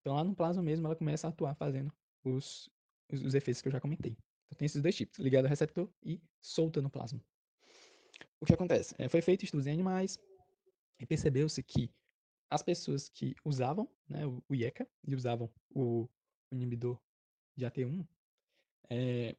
Então, 0.00 0.14
lá 0.14 0.24
no 0.24 0.34
plasma 0.34 0.62
mesmo, 0.62 0.86
ela 0.86 0.96
começa 0.96 1.26
a 1.26 1.30
atuar 1.30 1.54
fazendo 1.54 1.92
os, 2.24 2.70
os, 3.10 3.22
os 3.22 3.34
efeitos 3.34 3.60
que 3.60 3.68
eu 3.68 3.72
já 3.72 3.80
comentei. 3.80 4.16
Então, 4.46 4.58
tem 4.58 4.66
esses 4.66 4.82
dois 4.82 4.96
tipos, 4.96 5.18
ligado 5.18 5.44
ao 5.44 5.50
receptor 5.50 5.88
e 6.02 6.20
solta 6.40 6.80
no 6.80 6.90
plasma. 6.90 7.22
O 8.40 8.46
que 8.46 8.54
acontece? 8.54 8.94
É, 8.98 9.08
foi 9.08 9.20
feito 9.20 9.44
estudos 9.44 9.66
em 9.66 9.72
animais 9.72 10.18
e 10.98 11.06
percebeu-se 11.06 11.62
que 11.62 11.92
as 12.48 12.62
pessoas 12.62 13.08
que 13.08 13.34
usavam 13.44 13.88
né, 14.08 14.26
o, 14.26 14.42
o 14.48 14.54
IECA 14.54 14.88
e 15.06 15.14
usavam 15.14 15.50
o, 15.70 16.08
o 16.50 16.54
inibidor 16.54 16.98
de 17.56 17.64
AT1, 17.64 18.06
é, 18.88 19.36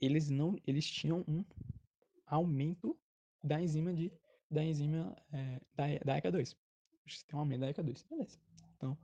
eles 0.00 0.30
não, 0.30 0.56
eles 0.66 0.88
tinham 0.88 1.24
um 1.28 1.44
aumento 2.26 2.98
da 3.42 3.60
enzima 3.60 3.92
de 3.92 4.12
da 4.50 4.64
enzima 4.64 5.14
é, 5.32 5.60
da, 5.74 5.84
da 6.04 6.20
ECA2. 6.20 6.56
Tem 7.26 7.36
um 7.36 7.40
aumento 7.40 7.60
da 7.60 7.72
ECA2. 7.72 8.06
Beleza. 8.08 8.38
Então, 8.76 8.96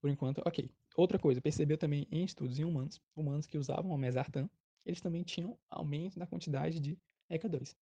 por 0.00 0.10
enquanto, 0.10 0.42
ok. 0.46 0.70
Outra 0.96 1.18
coisa, 1.18 1.40
percebeu 1.40 1.76
também 1.76 2.06
em 2.10 2.24
estudos 2.24 2.58
em 2.58 2.64
humanos, 2.64 3.00
humanos 3.14 3.46
que 3.46 3.58
usavam 3.58 3.92
o 3.92 3.98
mesartan, 3.98 4.48
eles 4.84 5.00
também 5.00 5.22
tinham 5.22 5.58
aumento 5.68 6.18
na 6.18 6.26
quantidade 6.26 6.80
de 6.80 6.98
ECA2. 7.30 7.76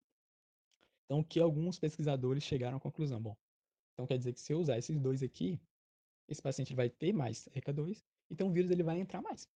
Então, 1.05 1.23
que 1.23 1.41
alguns 1.41 1.79
pesquisadores 1.79 2.43
chegaram 2.43 2.77
à 2.77 2.81
conclusão, 2.81 3.21
bom, 3.21 3.37
então 3.95 4.07
quer 4.07 4.19
dizer 4.19 4.33
que 4.33 4.41
se 4.41 4.53
eu 4.53 4.59
usar 4.59 4.79
esses 4.79 5.01
dois 5.01 5.23
aqui, 5.23 5.61
esse 6.29 6.43
paciente 6.43 6.75
vai 6.75 6.91
ter 6.91 7.13
mais 7.13 7.49
ECA2, 7.55 8.03
então 8.31 8.49
o 8.49 8.53
vírus 8.53 8.71
ele 8.71 8.83
vai 8.83 8.99
entrar 8.99 9.23
mais. 9.23 9.49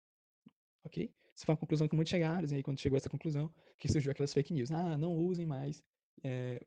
Ok? 0.84 1.12
Essa 1.34 1.46
foi 1.46 1.52
uma 1.52 1.58
conclusão 1.58 1.88
que 1.88 1.94
muitos 1.94 2.10
chegaram, 2.10 2.48
e 2.48 2.54
aí 2.54 2.62
quando 2.62 2.78
chegou 2.78 2.96
essa 2.96 3.10
conclusão, 3.10 3.52
que 3.78 3.88
surgiu 3.88 4.12
aquelas 4.12 4.32
fake 4.32 4.52
news. 4.52 4.70
Ah, 4.70 4.96
não 4.96 5.14
usem 5.16 5.46
mais, 5.46 5.82
é, 6.22 6.64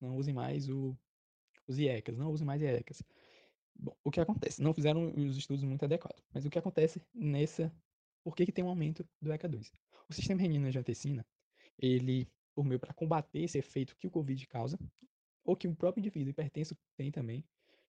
não 0.00 0.16
usem 0.16 0.34
mais 0.34 0.68
o, 0.68 0.96
os 1.66 1.78
IECAs, 1.78 2.16
não 2.16 2.30
usem 2.30 2.46
mais 2.46 2.60
IECAs. 2.62 3.02
Bom, 3.78 3.96
o 4.02 4.10
que 4.10 4.20
acontece? 4.20 4.62
Não 4.62 4.72
fizeram 4.72 5.12
os 5.14 5.36
estudos 5.36 5.62
muito 5.64 5.84
adequados, 5.84 6.22
mas 6.32 6.44
o 6.44 6.50
que 6.50 6.58
acontece 6.58 7.00
nessa... 7.14 7.72
Por 8.24 8.34
que, 8.34 8.46
que 8.46 8.52
tem 8.52 8.64
um 8.64 8.68
aumento 8.68 9.06
do 9.20 9.30
ECA2? 9.30 9.70
O 10.08 10.12
sistema 10.12 10.40
renina-angiotensina, 10.40 11.24
ele, 11.78 12.28
por 12.54 12.64
meio 12.64 12.80
para 12.80 12.92
combater 12.92 13.40
esse 13.40 13.58
efeito 13.58 13.96
que 13.96 14.06
o 14.06 14.10
COVID 14.10 14.46
causa, 14.46 14.78
ou 15.44 15.56
que 15.56 15.68
o 15.68 15.76
próprio 15.76 16.00
indivíduo 16.00 16.30
hipertenso 16.30 16.76
tem 16.96 17.10
também, 17.10 17.44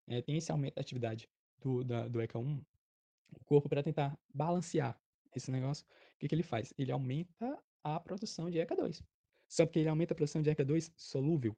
é, 0.06 0.22
tem 0.22 0.38
esse 0.38 0.52
aumento 0.52 0.76
da 0.76 0.82
atividade 0.82 1.28
do, 1.60 1.84
da, 1.84 2.08
do 2.08 2.20
ECA1, 2.20 2.64
o 3.32 3.44
corpo 3.46 3.68
para 3.68 3.82
tentar 3.82 4.18
balancear 4.34 5.00
esse 5.36 5.52
negócio, 5.52 5.86
o 6.16 6.20
que, 6.20 6.28
que 6.28 6.36
ele 6.36 6.44
faz? 6.44 6.74
Ele 6.78 6.92
aumenta 6.92 7.58
a 7.84 8.00
produção 8.00 8.50
de 8.50 8.60
ECA2. 8.60 9.04
Só 9.48 9.66
porque 9.66 9.80
ele 9.80 9.90
aumenta 9.90 10.14
a 10.14 10.16
produção 10.16 10.42
de 10.42 10.52
ECA2 10.52 10.92
solúvel, 10.96 11.56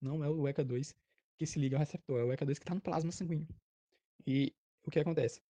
não 0.00 0.22
é 0.22 0.28
o 0.28 0.42
ECA2 0.42 0.94
que 1.42 1.46
se 1.46 1.58
liga 1.58 1.76
ao 1.76 1.80
receptor, 1.80 2.20
é 2.20 2.24
o 2.24 2.28
ECA2 2.28 2.54
que 2.54 2.62
está 2.62 2.72
no 2.72 2.80
plasma 2.80 3.10
sanguíneo. 3.10 3.48
E 4.24 4.54
o 4.84 4.90
que 4.92 5.00
acontece? 5.00 5.42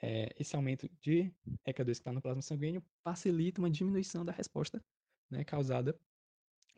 É, 0.00 0.28
esse 0.38 0.54
aumento 0.54 0.86
de 1.00 1.32
ECA2 1.66 1.84
que 1.84 1.90
está 1.92 2.12
no 2.12 2.20
plasma 2.20 2.42
sanguíneo 2.42 2.84
facilita 3.02 3.58
uma 3.58 3.70
diminuição 3.70 4.26
da 4.26 4.30
resposta 4.30 4.84
né, 5.30 5.44
causada, 5.44 5.98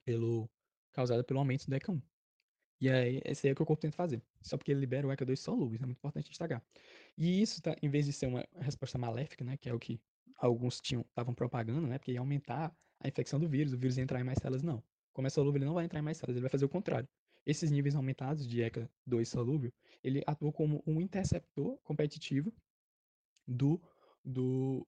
pelo, 0.05 0.49
causada 0.93 1.25
pelo 1.25 1.41
aumento 1.41 1.67
do 1.67 1.75
ECA1. 1.75 2.00
E 2.81 2.89
aí, 2.89 3.21
esse 3.25 3.49
aí 3.49 3.50
é 3.50 3.53
o 3.53 3.57
que 3.57 3.62
o 3.62 3.67
corpo 3.67 3.83
tenta 3.83 3.97
fazer. 3.97 4.23
Só 4.41 4.57
porque 4.57 4.71
ele 4.71 4.81
libera 4.81 5.05
o 5.07 5.11
ECA2 5.11 5.37
solúveis, 5.37 5.83
é 5.83 5.85
muito 5.85 5.99
importante 5.99 6.29
destacar. 6.31 6.65
E 7.19 7.43
isso, 7.43 7.61
tá, 7.61 7.75
em 7.83 7.91
vez 7.91 8.07
de 8.07 8.12
ser 8.12 8.27
uma 8.27 8.47
resposta 8.55 8.97
maléfica, 8.99 9.45
né, 9.45 9.57
que 9.57 9.69
é 9.69 9.75
o 9.75 9.81
que 9.81 10.00
alguns 10.37 10.81
estavam 10.81 11.35
propagando, 11.35 11.89
né, 11.89 11.99
porque 11.99 12.12
ia 12.12 12.21
aumentar 12.21 12.73
a 13.00 13.09
infecção 13.09 13.41
do 13.41 13.49
vírus, 13.49 13.73
o 13.73 13.79
vírus 13.79 13.97
ia 13.97 14.05
entrar 14.05 14.21
em 14.21 14.25
mais 14.25 14.39
células, 14.39 14.62
não. 14.62 14.81
Como 15.12 15.27
é 15.27 15.31
solúvel, 15.31 15.59
ele 15.59 15.65
não 15.65 15.75
vai 15.75 15.85
entrar 15.85 15.99
em 15.99 16.03
mais 16.03 16.19
células, 16.19 16.37
ele 16.37 16.43
vai 16.43 16.50
fazer 16.50 16.65
o 16.65 16.69
contrário. 16.69 17.09
Esses 17.50 17.69
níveis 17.69 17.97
aumentados 17.97 18.47
de 18.47 18.61
ECA2 18.61 19.25
solúvel, 19.25 19.73
ele 20.04 20.23
atua 20.25 20.52
como 20.52 20.85
um 20.87 21.00
interceptor 21.00 21.76
competitivo 21.83 22.54
do, 23.45 23.83
do, 24.25 24.87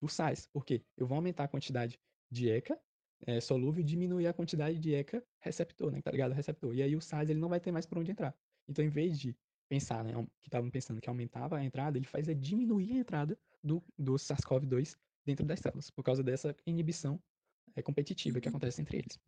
do 0.00 0.08
sais. 0.08 0.48
Por 0.52 0.64
quê? 0.64 0.82
Eu 0.96 1.06
vou 1.06 1.14
aumentar 1.14 1.44
a 1.44 1.48
quantidade 1.48 1.96
de 2.28 2.50
ECA 2.50 2.76
é, 3.24 3.40
solúvel 3.40 3.82
e 3.82 3.84
diminuir 3.84 4.26
a 4.26 4.32
quantidade 4.32 4.80
de 4.80 4.96
ECA 4.96 5.24
receptor, 5.38 5.92
né? 5.92 6.02
Tá 6.02 6.10
ligado? 6.10 6.32
Receptor. 6.32 6.74
E 6.74 6.82
aí 6.82 6.96
o 6.96 7.00
sais 7.00 7.30
ele 7.30 7.38
não 7.38 7.48
vai 7.48 7.60
ter 7.60 7.70
mais 7.70 7.86
por 7.86 7.98
onde 7.98 8.10
entrar. 8.10 8.36
Então, 8.68 8.84
em 8.84 8.88
vez 8.88 9.16
de 9.16 9.36
pensar, 9.68 10.02
né, 10.02 10.12
que 10.42 10.48
estavam 10.48 10.68
pensando 10.68 11.00
que 11.00 11.08
aumentava 11.08 11.56
a 11.56 11.64
entrada, 11.64 11.96
ele 11.96 12.06
faz 12.06 12.28
é 12.28 12.34
diminuir 12.34 12.94
a 12.94 12.98
entrada 12.98 13.38
do, 13.62 13.80
do 13.96 14.14
SARS-CoV-2 14.14 14.96
dentro 15.24 15.46
das 15.46 15.60
células, 15.60 15.88
por 15.88 16.02
causa 16.02 16.20
dessa 16.20 16.56
inibição 16.66 17.22
é, 17.76 17.80
competitiva 17.80 18.40
que 18.40 18.48
acontece 18.48 18.82
entre 18.82 18.98
eles. 18.98 19.20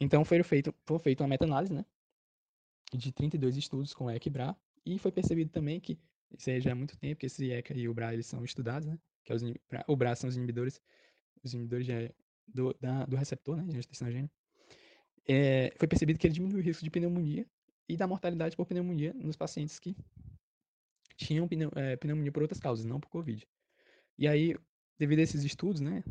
Então 0.00 0.24
foi 0.24 0.42
feito, 0.42 0.74
foi 0.86 0.98
feito 0.98 1.22
uma 1.22 1.28
meta-análise, 1.28 1.72
né, 1.72 1.84
de 2.92 3.12
32 3.12 3.56
estudos 3.56 3.92
com 3.92 4.10
ECA 4.10 4.28
e 4.28 4.30
BRA, 4.30 4.56
e 4.86 4.98
foi 4.98 5.10
percebido 5.12 5.50
também 5.50 5.80
que, 5.80 5.98
isso 6.36 6.50
aí 6.50 6.60
já 6.60 6.72
há 6.72 6.74
muito 6.74 6.96
tempo, 6.96 7.20
que 7.20 7.26
esse 7.26 7.50
ECA 7.50 7.74
e 7.74 7.88
o 7.88 7.94
BRA 7.94 8.12
eles 8.12 8.26
são 8.26 8.44
estudados, 8.44 8.86
né, 8.86 8.98
que 9.24 9.32
é 9.32 9.34
os, 9.34 9.42
o 9.86 9.96
BRA 9.96 10.14
são 10.14 10.28
os 10.28 10.36
inibidores, 10.36 10.80
os 11.42 11.52
inibidores 11.52 11.88
é, 11.88 12.12
do, 12.46 12.74
da, 12.80 13.04
do 13.06 13.16
receptor, 13.16 13.56
né, 13.56 13.64
de 13.64 13.70
angiotensinogênio, 13.70 14.30
é, 15.26 15.72
foi 15.76 15.86
percebido 15.86 16.18
que 16.18 16.26
ele 16.26 16.34
diminui 16.34 16.60
o 16.60 16.64
risco 16.64 16.82
de 16.82 16.90
pneumonia 16.90 17.46
e 17.88 17.96
da 17.96 18.06
mortalidade 18.06 18.56
por 18.56 18.66
pneumonia 18.66 19.12
nos 19.14 19.36
pacientes 19.36 19.78
que 19.78 19.94
tinham 21.16 21.48
é, 21.76 21.96
pneumonia 21.96 22.32
por 22.32 22.42
outras 22.42 22.60
causas, 22.60 22.86
não 22.86 23.00
por 23.00 23.10
Covid. 23.10 23.46
E 24.16 24.26
aí, 24.26 24.56
devido 24.98 25.18
a 25.18 25.22
esses 25.22 25.44
estudos, 25.44 25.80
né, 25.80 26.02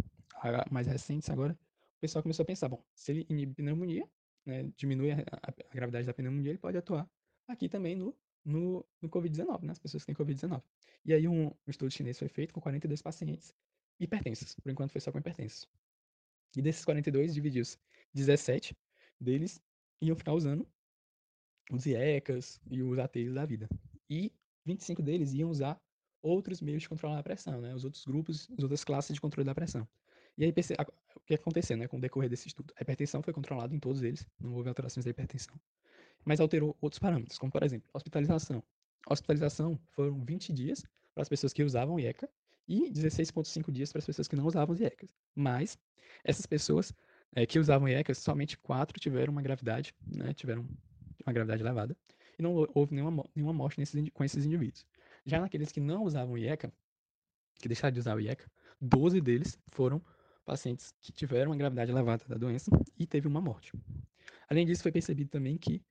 mais 0.69 0.85
recentes 0.85 1.29
agora, 1.29 1.57
pessoal 2.07 2.23
começou 2.23 2.43
a 2.43 2.45
pensar, 2.45 2.69
bom, 2.69 2.83
se 2.95 3.11
ele 3.11 3.25
inibe 3.29 3.53
pneumonia, 3.53 4.09
né, 4.45 4.71
diminui 4.77 5.11
a, 5.11 5.17
a, 5.19 5.49
a, 5.49 5.75
gravidade 5.75 6.07
da 6.07 6.13
pneumonia, 6.13 6.51
ele 6.51 6.57
pode 6.57 6.77
atuar 6.77 7.09
aqui 7.47 7.67
também 7.67 7.95
no, 7.95 8.15
no, 8.45 8.85
no 9.01 9.09
Covid-19, 9.09 9.63
né, 9.63 9.71
as 9.71 9.79
pessoas 9.79 10.03
que 10.03 10.13
têm 10.13 10.25
Covid-19. 10.25 10.63
E 11.05 11.13
aí 11.13 11.27
um, 11.27 11.47
um, 11.47 11.53
estudo 11.67 11.91
chinês 11.91 12.17
foi 12.17 12.29
feito 12.29 12.53
com 12.53 12.61
42 12.61 13.01
pacientes 13.01 13.53
hipertensos, 13.99 14.55
por 14.55 14.71
enquanto 14.71 14.91
foi 14.91 15.01
só 15.01 15.11
com 15.11 15.17
hipertensos. 15.17 15.67
E 16.55 16.61
desses 16.61 16.85
42, 16.85 17.33
dividiu-se 17.33 17.77
17 18.13 18.75
deles 19.19 19.61
iam 20.01 20.15
ficar 20.15 20.33
usando 20.33 20.65
os 21.71 21.85
IECAs 21.85 22.61
e 22.71 22.81
os 22.81 22.97
ATs 22.97 23.33
da 23.33 23.45
vida. 23.45 23.67
E 24.09 24.31
25 24.65 25.01
deles 25.01 25.33
iam 25.33 25.49
usar 25.49 25.77
outros 26.21 26.61
meios 26.61 26.83
de 26.83 26.89
controlar 26.89 27.19
a 27.19 27.23
pressão, 27.23 27.59
né? 27.59 27.75
Os 27.75 27.83
outros 27.83 28.05
grupos, 28.05 28.49
as 28.51 28.63
outras 28.63 28.83
classes 28.83 29.13
de 29.13 29.19
controle 29.19 29.45
da 29.45 29.55
pressão. 29.55 29.87
E 30.37 30.45
aí, 30.45 30.51
o 30.51 31.19
que 31.21 31.33
aconteceu 31.33 31.75
né, 31.75 31.87
com 31.87 31.97
o 31.97 31.99
decorrer 31.99 32.29
desse 32.29 32.47
estudo? 32.47 32.73
A 32.77 32.83
hipertensão 32.83 33.23
foi 33.23 33.33
controlada 33.33 33.75
em 33.75 33.79
todos 33.79 34.03
eles, 34.03 34.25
não 34.39 34.53
houve 34.53 34.69
alterações 34.69 35.03
da 35.03 35.09
hipertensão, 35.09 35.59
mas 36.23 36.39
alterou 36.39 36.77
outros 36.79 36.99
parâmetros, 36.99 37.39
como, 37.39 37.51
por 37.51 37.63
exemplo, 37.63 37.89
hospitalização. 37.93 38.63
A 39.07 39.13
hospitalização 39.13 39.79
foram 39.89 40.23
20 40.23 40.53
dias 40.53 40.83
para 41.13 41.23
as 41.23 41.29
pessoas 41.29 41.53
que 41.53 41.63
usavam 41.63 41.99
IECA 41.99 42.29
e 42.67 42.91
16,5 42.91 43.71
dias 43.71 43.91
para 43.91 43.99
as 43.99 44.05
pessoas 44.05 44.27
que 44.27 44.35
não 44.35 44.45
usavam 44.45 44.75
IECAs. 44.75 45.15
Mas 45.33 45.77
essas 46.23 46.45
pessoas 46.45 46.93
é, 47.35 47.45
que 47.45 47.57
usavam 47.57 47.87
IECAs, 47.87 48.19
somente 48.19 48.57
quatro 48.57 48.99
tiveram 48.99 49.31
uma 49.31 49.41
gravidade, 49.41 49.95
né, 50.05 50.33
tiveram 50.33 50.67
uma 51.25 51.33
gravidade 51.33 51.63
elevada, 51.63 51.97
e 52.37 52.43
não 52.43 52.67
houve 52.75 52.93
nenhuma, 52.93 53.25
nenhuma 53.33 53.53
morte 53.53 53.79
nesses, 53.79 54.09
com 54.11 54.23
esses 54.23 54.45
indivíduos. 54.45 54.85
Já 55.25 55.39
naqueles 55.39 55.71
que 55.71 55.79
não 55.79 56.03
usavam 56.03 56.37
IECA, 56.37 56.71
que 57.59 57.67
deixaram 57.67 57.93
de 57.93 57.99
usar 57.99 58.15
o 58.15 58.19
IECA, 58.19 58.49
12 58.79 59.19
deles 59.19 59.57
foram 59.71 60.01
pacientes 60.47 60.93
que 61.01 61.11
tiveram 61.11 61.51
uma 61.51 61.57
gravidade 61.57 61.91
elevada 61.91 62.23
da 62.25 62.37
doença 62.37 62.71
e 62.97 63.05
teve 63.05 63.27
uma 63.27 63.41
morte. 63.41 63.73
Além 64.49 64.65
disso, 64.65 64.81
foi 64.81 64.93
percebido 64.93 65.29
também 65.29 65.57
que 65.57 65.83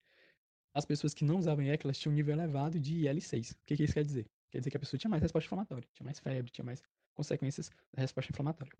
as 0.72 0.86
pessoas 0.86 1.12
que 1.12 1.24
não 1.24 1.36
usavam 1.36 1.62
elas 1.62 1.98
tinham 1.98 2.12
um 2.12 2.16
nível 2.16 2.34
elevado 2.34 2.80
de 2.80 3.06
IL-6. 3.06 3.52
O 3.52 3.56
que, 3.66 3.76
que 3.76 3.84
isso 3.84 3.92
quer 3.92 4.04
dizer? 4.04 4.26
Quer 4.50 4.58
dizer 4.58 4.70
que 4.70 4.76
a 4.78 4.80
pessoa 4.80 4.98
tinha 4.98 5.10
mais 5.10 5.22
resposta 5.22 5.46
inflamatória, 5.46 5.86
tinha 5.92 6.04
mais 6.04 6.18
febre, 6.18 6.50
tinha 6.50 6.64
mais 6.64 6.82
consequências 7.14 7.70
da 7.92 8.00
resposta 8.00 8.32
inflamatória, 8.32 8.72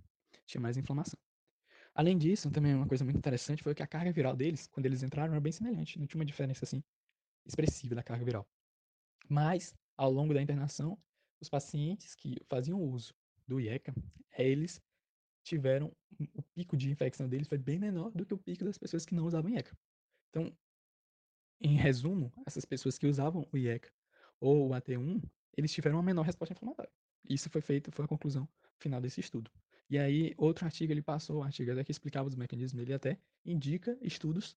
tinha 0.47 0.61
mais 0.61 0.79
inflamação. 0.79 1.19
Além 1.95 2.17
disso, 2.17 2.51
também 2.51 2.75
uma 2.75 2.87
coisa 2.87 3.05
muito 3.05 3.19
interessante 3.19 3.63
foi 3.63 3.75
que 3.75 3.83
a 3.83 3.87
carga 3.87 4.11
viral 4.11 4.35
deles, 4.35 4.67
quando 4.67 4.87
eles 4.87 5.03
entraram, 5.03 5.33
era 5.33 5.41
bem 5.41 5.53
semelhante, 5.53 5.99
não 5.99 6.07
tinha 6.07 6.19
uma 6.19 6.25
diferença 6.25 6.65
assim 6.65 6.83
expressiva 7.45 7.95
da 7.95 8.03
carga 8.03 8.25
viral. 8.25 8.49
Mas, 9.29 9.75
ao 9.97 10.11
longo 10.11 10.33
da 10.33 10.41
internação, 10.41 10.99
os 11.39 11.51
pacientes 11.51 12.15
que 12.15 12.37
faziam 12.49 12.81
uso 12.81 13.15
do 13.47 13.61
IECA, 13.61 13.95
eles 14.39 14.81
tiveram 15.47 15.95
o 16.35 16.43
pico 16.43 16.77
de 16.77 16.91
infecção 16.91 17.29
deles 17.29 17.47
foi 17.47 17.57
bem 17.57 17.79
menor 17.79 18.11
do 18.11 18.27
que 18.27 18.35
o 18.35 18.39
pico 18.39 18.65
das 18.65 18.77
pessoas 18.77 19.07
que 19.07 19.15
não 19.15 19.25
usavam 19.27 19.51
IECA. 19.51 19.77
Então, 20.31 20.53
em 21.61 21.77
resumo, 21.77 22.33
essas 22.45 22.65
pessoas 22.65 22.99
que 22.99 23.07
usavam 23.07 23.47
o 23.53 23.57
IECA 23.57 23.91
ou 24.41 24.69
o 24.69 24.71
AT1, 24.73 25.23
eles 25.57 25.73
tiveram 25.73 25.97
uma 25.97 26.03
menor 26.03 26.23
resposta 26.23 26.53
inflamatória. 26.53 26.93
Isso 27.29 27.49
foi 27.49 27.61
feito, 27.61 27.93
foi 27.93 28.05
a 28.05 28.09
conclusão 28.09 28.49
final 28.79 29.01
desse 29.01 29.21
estudo. 29.21 29.51
E 29.89 29.99
aí, 29.99 30.35
outro 30.37 30.65
artigo 30.65 30.93
ele 30.93 31.03
passou, 31.03 31.39
um 31.39 31.43
artigo 31.45 31.71
até 31.71 31.85
que 31.85 31.93
explicava 31.93 32.29
os 32.29 32.35
mecanismos, 32.35 32.83
ele 32.83 32.93
até 32.93 33.19
indica 33.45 33.97
estudos 34.03 34.57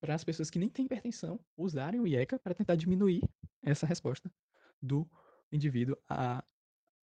para 0.00 0.14
as 0.14 0.24
pessoas 0.24 0.50
que 0.50 0.58
nem 0.58 0.68
têm 0.68 0.86
hipertensão 0.86 1.38
usarem 1.56 2.00
o 2.00 2.06
IECA 2.06 2.38
para 2.38 2.54
tentar 2.54 2.76
diminuir 2.76 3.22
essa 3.60 3.86
resposta 3.86 4.32
do 4.80 5.08
indivíduo 5.50 5.96
à, 6.08 6.44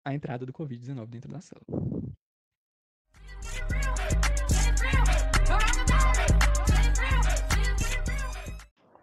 à 0.04 0.14
entrada 0.14 0.46
do 0.46 0.54
Covid-19 0.54 1.08
dentro 1.08 1.32
da 1.32 1.42
célula. 1.42 1.66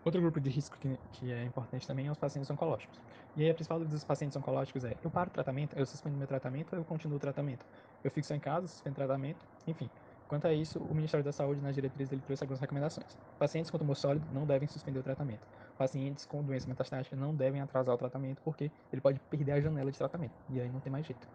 Outro 0.04 0.21
grupo 0.21 0.40
de 0.40 0.50
risco 0.50 0.76
que, 0.78 0.99
que, 1.12 1.32
é 1.32 1.44
importante 1.44 1.87
também 1.87 2.09
é 2.09 2.11
os 2.11 2.18
pacientes 2.18 2.50
oncológicos. 2.50 3.00
E 3.37 3.44
aí 3.44 3.50
a 3.50 3.54
principal 3.54 3.78
dos 3.78 4.02
pacientes 4.02 4.37
oncológicos 4.37 4.85
é, 4.85 4.97
eu 5.02 5.11
paro 5.11 5.30
o 5.30 5.32
tratamento, 5.32 5.78
eu 5.78 5.87
suspendo 5.87 6.16
meu 6.16 6.26
tratamento, 6.26 6.75
eu 6.75 6.85
continuo 6.85 7.16
o 7.16 7.21
tratamento. 7.21 7.64
Eu 8.02 8.11
fico 8.11 8.32
em 8.32 8.40
casa, 8.40 8.66
suspendo 8.66 8.94
o 8.94 8.97
tratamento, 8.97 9.47
enfim. 9.66 9.88
Quanto 10.26 10.47
a 10.49 10.52
isso, 10.52 10.78
o 10.80 10.94
Ministério 10.94 11.23
da 11.23 11.30
Saúde, 11.30 11.61
nas 11.61 11.75
diretrizes, 11.75 12.12
ele 12.12 12.23
trouxe 12.23 12.42
algumas 12.42 12.61
recomendações. 12.61 13.16
Pacientes 13.38 13.71
com 13.71 13.78
tumor 13.78 13.94
sólido 13.97 14.26
não 14.32 14.44
devem 14.44 14.66
suspender 14.66 14.99
o 14.99 15.02
tratamento. 15.02 15.47
Pacientes 15.78 16.26
com 16.26 16.42
doença 16.42 16.66
metastática 16.68 17.14
não 17.14 17.35
devem 17.35 17.61
atrasar 17.61 17.94
o 17.94 17.99
tratamento, 17.99 18.40
porque 18.42 18.73
ele 18.92 19.00
pode 19.00 19.21
perder 19.30 19.52
a 19.52 19.61
janela 19.61 19.92
de 19.92 19.99
tratamento, 19.99 20.35
e 20.49 20.61
aí 20.61 20.68
não 20.71 20.80
tem 20.80 20.90
mais 20.90 21.06
jeito. 21.06 21.28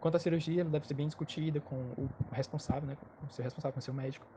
Quanto 0.00 0.16
à 0.16 0.18
cirurgia, 0.18 0.60
ela 0.60 0.70
deve 0.70 0.86
ser 0.86 0.94
bem 0.94 1.06
discutida 1.06 1.60
com 1.60 1.92
o 1.96 2.08
responsável, 2.32 2.86
né, 2.86 2.96
com 2.96 3.26
o 3.26 3.30
seu 3.30 3.42
responsável, 3.42 3.72
com 3.72 3.80
o 3.80 3.82
seu 3.82 3.94
médico, 3.94 4.28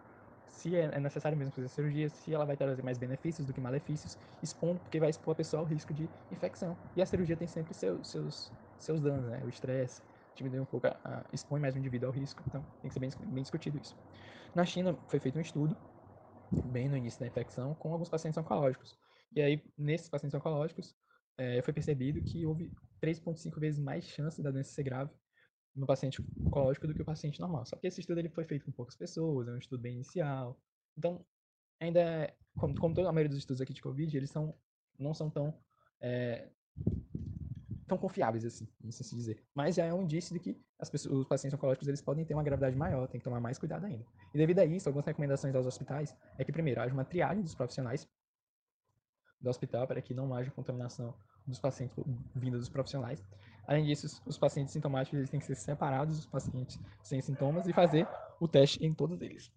se 0.49 0.75
é, 0.75 0.85
é 0.85 0.99
necessário 0.99 1.37
mesmo 1.37 1.53
fazer 1.53 1.67
a 1.67 1.69
cirurgia, 1.69 2.09
se 2.09 2.33
ela 2.33 2.45
vai 2.45 2.57
trazer 2.57 2.83
mais 2.83 2.97
benefícios 2.97 3.45
do 3.45 3.53
que 3.53 3.61
malefícios, 3.61 4.17
expondo, 4.41 4.79
porque 4.79 4.99
vai 4.99 5.09
expor 5.09 5.33
a 5.33 5.35
pessoa 5.35 5.61
ao 5.61 5.65
risco 5.65 5.93
de 5.93 6.09
infecção. 6.31 6.77
E 6.95 7.01
a 7.01 7.05
cirurgia 7.05 7.37
tem 7.37 7.47
sempre 7.47 7.73
seus, 7.73 8.09
seus, 8.09 8.51
seus 8.77 8.99
danos, 8.99 9.29
né? 9.29 9.41
O 9.45 9.49
estresse, 9.49 10.01
diminui 10.35 10.59
um 10.59 10.65
pouco, 10.65 10.87
a, 10.87 10.99
a, 11.03 11.25
expõe 11.31 11.59
mais 11.59 11.75
o 11.75 11.77
indivíduo 11.77 12.07
ao 12.07 12.13
risco, 12.13 12.43
então 12.47 12.65
tem 12.81 12.89
que 12.89 12.93
ser 12.93 12.99
bem, 12.99 13.09
bem 13.19 13.43
discutido 13.43 13.77
isso. 13.77 13.95
Na 14.55 14.65
China 14.65 14.97
foi 15.07 15.19
feito 15.19 15.37
um 15.37 15.41
estudo, 15.41 15.77
bem 16.51 16.89
no 16.89 16.97
início 16.97 17.19
da 17.19 17.27
infecção, 17.27 17.75
com 17.75 17.93
alguns 17.93 18.09
pacientes 18.09 18.37
oncológicos. 18.37 18.97
E 19.35 19.41
aí, 19.41 19.63
nesses 19.77 20.09
pacientes 20.09 20.33
oncológicos, 20.33 20.95
é, 21.37 21.61
foi 21.61 21.73
percebido 21.73 22.21
que 22.21 22.45
houve 22.45 22.71
3,5 22.99 23.59
vezes 23.59 23.79
mais 23.79 24.05
chance 24.05 24.41
da 24.41 24.49
doença 24.51 24.71
ser 24.71 24.83
grave 24.83 25.11
no 25.75 25.85
paciente 25.85 26.21
oncológico 26.45 26.87
do 26.87 26.93
que 26.93 27.01
o 27.01 27.05
paciente 27.05 27.39
normal. 27.39 27.65
Só 27.65 27.75
que 27.75 27.87
esse 27.87 28.01
estudo 28.01 28.19
ele 28.19 28.29
foi 28.29 28.43
feito 28.43 28.65
com 28.65 28.71
poucas 28.71 28.95
pessoas, 28.95 29.47
é 29.47 29.51
um 29.51 29.57
estudo 29.57 29.81
bem 29.81 29.95
inicial. 29.95 30.59
Então, 30.97 31.25
ainda 31.79 31.99
é, 31.99 32.35
como, 32.57 32.77
como 32.79 32.93
toda 32.93 33.09
a 33.09 33.11
maioria 33.11 33.29
dos 33.29 33.39
estudos 33.39 33.61
aqui 33.61 33.73
de 33.73 33.81
Covid, 33.81 34.15
eles 34.15 34.29
são, 34.29 34.53
não 34.97 35.13
são 35.13 35.29
tão, 35.29 35.53
é, 36.01 36.49
tão 37.87 37.97
confiáveis 37.97 38.45
assim, 38.45 38.67
não 38.83 38.91
sei 38.91 39.05
se 39.05 39.15
dizer. 39.15 39.43
Mas 39.55 39.75
já 39.75 39.85
é 39.85 39.93
um 39.93 40.03
indício 40.03 40.33
de 40.33 40.39
que 40.39 40.61
as 40.77 40.89
pessoas, 40.89 41.19
os 41.19 41.27
pacientes 41.27 41.57
oncológicos 41.57 41.87
eles 41.87 42.01
podem 42.01 42.25
ter 42.25 42.33
uma 42.33 42.43
gravidade 42.43 42.75
maior, 42.75 43.07
tem 43.07 43.19
que 43.19 43.23
tomar 43.23 43.39
mais 43.39 43.57
cuidado 43.57 43.85
ainda. 43.85 44.05
E 44.33 44.37
devido 44.37 44.59
a 44.59 44.65
isso, 44.65 44.87
algumas 44.87 45.05
recomendações 45.05 45.55
aos 45.55 45.65
hospitais 45.65 46.15
é 46.37 46.43
que, 46.43 46.51
primeiro, 46.51 46.81
haja 46.81 46.93
uma 46.93 47.05
triagem 47.05 47.43
dos 47.43 47.55
profissionais 47.55 48.07
do 49.41 49.49
hospital 49.49 49.87
para 49.87 50.01
que 50.01 50.13
não 50.13 50.33
haja 50.33 50.51
contaminação 50.51 51.13
dos 51.47 51.59
pacientes 51.59 51.97
vinda 52.35 52.57
dos 52.57 52.69
profissionais. 52.69 53.23
Além 53.69 53.85
disso, 53.85 54.19
os 54.25 54.35
pacientes 54.35 54.73
sintomáticos 54.73 55.19
eles 55.19 55.29
têm 55.29 55.39
que 55.39 55.45
ser 55.45 55.53
separados 55.53 56.15
dos 56.17 56.25
pacientes 56.25 56.79
sem 57.03 57.21
sintomas 57.21 57.67
e 57.67 57.71
fazer 57.71 58.07
o 58.39 58.47
teste 58.47 58.83
em 58.83 58.91
todos 58.91 59.21
eles. 59.21 59.51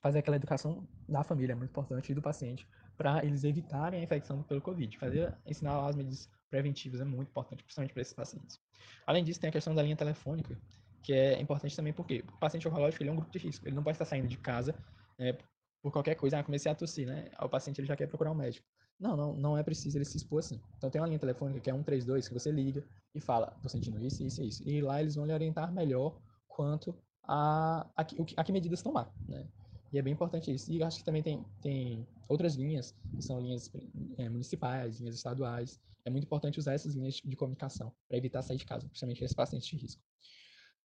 Fazer 0.00 0.20
aquela 0.20 0.36
educação 0.36 0.86
da 1.08 1.24
família 1.24 1.52
é 1.52 1.56
muito 1.56 1.70
importante 1.70 2.12
e 2.12 2.14
do 2.14 2.22
paciente 2.22 2.64
para 2.96 3.24
eles 3.24 3.42
evitarem 3.42 3.98
a 3.98 4.04
infecção 4.04 4.44
pelo 4.44 4.60
Covid. 4.60 4.96
Fazer, 4.98 5.36
ensinar 5.44 5.84
as 5.84 5.96
medidas 5.96 6.30
preventivas 6.48 7.00
é 7.00 7.04
muito 7.04 7.28
importante, 7.28 7.64
principalmente 7.64 7.92
para 7.92 8.02
esses 8.02 8.14
pacientes. 8.14 8.60
Além 9.04 9.24
disso, 9.24 9.40
tem 9.40 9.48
a 9.50 9.52
questão 9.52 9.74
da 9.74 9.82
linha 9.82 9.96
telefônica, 9.96 10.56
que 11.02 11.12
é 11.12 11.40
importante 11.40 11.74
também 11.74 11.92
porque 11.92 12.22
o 12.28 12.38
paciente 12.38 12.68
oncológico 12.68 13.02
ele 13.02 13.10
é 13.10 13.12
um 13.12 13.16
grupo 13.16 13.32
de 13.32 13.38
risco. 13.40 13.66
Ele 13.66 13.74
não 13.74 13.82
pode 13.82 13.96
estar 13.96 14.04
saindo 14.04 14.28
de 14.28 14.38
casa 14.38 14.76
é, 15.18 15.36
por 15.82 15.90
qualquer 15.90 16.14
coisa. 16.14 16.38
Ah, 16.38 16.44
comecei 16.44 16.70
a 16.70 16.74
tossir, 16.76 17.08
né? 17.08 17.32
O 17.40 17.48
paciente 17.48 17.80
ele 17.80 17.88
já 17.88 17.96
quer 17.96 18.06
procurar 18.06 18.30
um 18.30 18.36
médico. 18.36 18.64
Não, 19.02 19.16
não, 19.16 19.34
não 19.34 19.58
é 19.58 19.64
preciso 19.64 19.98
ele 19.98 20.04
se 20.04 20.16
expor 20.16 20.38
assim. 20.38 20.60
Então 20.78 20.88
tem 20.88 21.00
uma 21.00 21.08
linha 21.08 21.18
telefônica 21.18 21.60
que 21.60 21.68
é 21.68 21.72
132 21.72 22.28
que 22.28 22.34
você 22.34 22.52
liga 22.52 22.84
e 23.12 23.20
fala, 23.20 23.48
tô 23.60 23.68
sentindo 23.68 24.00
isso, 24.00 24.22
isso 24.22 24.40
e 24.40 24.46
isso. 24.48 24.62
E 24.64 24.80
lá 24.80 25.00
eles 25.00 25.16
vão 25.16 25.26
lhe 25.26 25.32
orientar 25.32 25.72
melhor 25.72 26.16
quanto 26.46 26.94
a, 27.24 27.80
a, 27.96 28.06
a 28.36 28.44
que 28.44 28.52
medidas 28.52 28.80
tomar, 28.80 29.12
né? 29.28 29.44
E 29.92 29.98
é 29.98 30.02
bem 30.02 30.12
importante 30.12 30.54
isso. 30.54 30.72
E 30.72 30.80
acho 30.84 31.00
que 31.00 31.04
também 31.04 31.20
tem, 31.20 31.44
tem 31.60 32.06
outras 32.28 32.54
linhas, 32.54 32.94
que 33.16 33.22
são 33.22 33.40
linhas 33.40 33.68
é, 34.16 34.28
municipais, 34.28 35.00
linhas 35.00 35.16
estaduais. 35.16 35.80
É 36.04 36.10
muito 36.10 36.24
importante 36.24 36.60
usar 36.60 36.74
essas 36.74 36.94
linhas 36.94 37.16
de 37.16 37.36
comunicação 37.36 37.92
para 38.08 38.16
evitar 38.16 38.40
sair 38.42 38.56
de 38.56 38.64
casa, 38.64 38.86
principalmente 38.86 39.24
esses 39.24 39.34
pacientes 39.34 39.68
de 39.68 39.76
risco. 39.76 40.00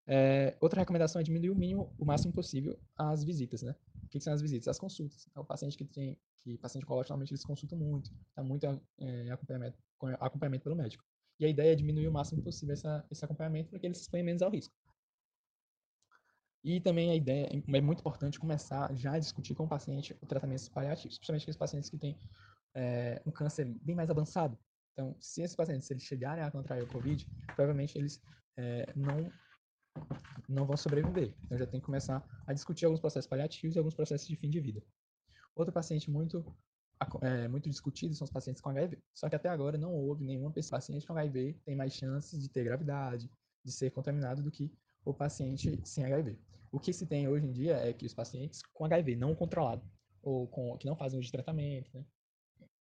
É, 0.08 0.58
outra 0.62 0.80
recomendação 0.80 1.20
é 1.20 1.24
diminuir 1.24 1.50
o 1.50 1.56
mínimo, 1.56 1.94
o 2.00 2.06
máximo 2.06 2.34
possível, 2.34 2.80
as 2.96 3.24
visitas, 3.24 3.62
né? 3.62 3.76
O 4.04 4.10
que, 4.10 4.20
que 4.20 4.24
são 4.24 4.34
as 4.34 4.42
visitas? 4.42 4.70
As 4.70 4.80
consultas. 4.80 5.28
É 5.36 5.40
o 5.40 5.44
paciente 5.44 5.78
que 5.78 5.84
tem, 5.84 6.18
que 6.38 6.58
paciente 6.58 6.86
oncológico 6.86 7.12
normalmente 7.12 7.32
eles 7.34 7.44
consultam 7.44 7.78
muito, 7.78 8.10
tá 8.34 8.42
muito 8.42 8.66
é, 9.00 9.30
acompanhamento, 9.30 9.78
acompanhamento 10.20 10.64
pelo 10.64 10.76
médico. 10.78 11.04
E 11.40 11.46
a 11.46 11.50
ideia 11.50 11.74
é 11.74 11.76
diminuir 11.76 12.08
o 12.08 12.12
máximo 12.12 12.42
possível 12.42 12.74
essa, 12.74 13.06
esse 13.12 13.24
acompanhamento 13.24 13.70
para 13.70 13.80
que 13.80 13.86
eles 13.86 13.98
se 13.98 14.04
exponham 14.04 14.26
menos 14.26 14.42
ao 14.42 14.50
risco. 14.50 14.74
E 16.64 16.80
também 16.80 17.12
a 17.12 17.16
ideia 17.16 17.50
é 17.52 17.82
muito 17.82 18.00
importante 18.00 18.40
começar 18.40 18.94
já 18.96 19.14
a 19.14 19.20
discutir 19.20 19.56
com 19.56 19.66
o 19.66 19.68
paciente 19.68 20.18
o 20.22 20.26
tratamento 20.26 20.72
paliativos, 20.72 21.18
principalmente 21.18 21.44
aqueles 21.44 21.58
pacientes 21.58 21.90
que 21.90 21.98
têm 21.98 22.18
é, 22.74 23.22
um 23.26 23.32
câncer 23.32 23.66
bem 23.82 23.96
mais 23.96 24.10
avançado. 24.10 24.58
Então, 24.94 25.16
se 25.20 25.42
esses 25.42 25.56
pacientes 25.56 25.86
se 25.86 25.94
eles 25.94 26.04
chegarem 26.04 26.44
a 26.44 26.50
contrair 26.50 26.84
o 26.84 26.88
COVID, 26.88 27.28
provavelmente 27.56 27.98
eles 27.98 28.22
é, 28.58 28.92
não 28.96 29.32
não 30.48 30.66
vão 30.66 30.78
sobreviver. 30.78 31.34
Então 31.46 31.58
já 31.58 31.66
tem 31.66 31.80
que 31.80 31.86
começar 31.86 32.24
a 32.46 32.54
discutir 32.54 32.86
alguns 32.86 33.00
processos 33.00 33.28
paliativos 33.28 33.76
e 33.76 33.80
alguns 33.80 33.94
processos 33.94 34.28
de 34.28 34.36
fim 34.36 34.50
de 34.50 34.60
vida. 34.60 34.82
Outro 35.56 35.74
paciente 35.74 36.10
muito 36.10 36.46
é, 37.22 37.48
muito 37.48 37.70
discutido 37.70 38.16
são 38.16 38.26
os 38.26 38.32
pacientes 38.32 38.62
com 38.62 38.70
HIV. 38.70 38.98
Só 39.14 39.30
que 39.30 39.36
até 39.36 39.50
agora 39.50 39.78
não 39.78 39.94
houve 39.94 40.24
nenhuma 40.24 40.52
paciente 40.52 41.06
com 41.06 41.14
HIV 41.14 41.60
tem 41.66 41.76
mais 41.76 41.94
chances 41.94 42.42
de 42.42 42.50
ter 42.50 42.64
gravidade, 42.64 43.30
de 43.64 43.72
ser 43.72 43.92
contaminado 43.92 44.42
do 44.42 44.52
que 44.52 44.72
o 45.06 45.14
paciente 45.14 45.80
sem 45.86 46.06
HIV. 46.06 46.38
O 46.72 46.80
que 46.80 46.92
se 46.92 47.06
tem 47.06 47.28
hoje 47.28 47.46
em 47.46 47.52
dia 47.52 47.78
é 47.78 47.94
que 47.94 48.06
os 48.06 48.14
pacientes 48.14 48.62
com 48.74 48.86
HIV 48.86 49.16
não 49.16 49.36
controlado 49.36 49.84
ou 50.22 50.48
com, 50.48 50.78
que 50.78 50.86
não 50.86 50.96
fazem 50.96 51.20
uso 51.20 51.28
de 51.28 51.32
tratamento, 51.32 51.90
né, 51.94 52.06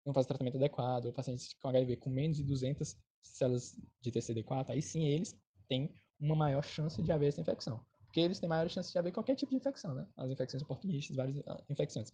não 0.05 0.13
fazem 0.13 0.27
tratamento 0.27 0.57
adequado, 0.57 1.05
ou 1.05 1.13
pacientes 1.13 1.53
com 1.53 1.69
HIV 1.69 1.97
com 1.97 2.09
menos 2.09 2.37
de 2.37 2.43
200 2.43 2.97
células 3.21 3.77
de 4.01 4.11
TCD4, 4.11 4.69
aí 4.69 4.81
sim 4.81 5.05
eles 5.05 5.37
têm 5.67 5.93
uma 6.19 6.35
maior 6.35 6.63
chance 6.63 7.01
de 7.01 7.11
haver 7.11 7.27
essa 7.27 7.41
infecção. 7.41 7.79
Porque 8.05 8.19
eles 8.19 8.39
têm 8.39 8.49
maior 8.49 8.69
chance 8.69 8.91
de 8.91 8.97
haver 8.97 9.11
qualquer 9.11 9.35
tipo 9.35 9.51
de 9.51 9.57
infecção, 9.57 9.93
né? 9.93 10.07
As 10.15 10.29
infecções 10.29 10.63
oportunistas, 10.63 11.15
várias 11.15 11.37
uh, 11.37 11.63
infecções. 11.69 12.13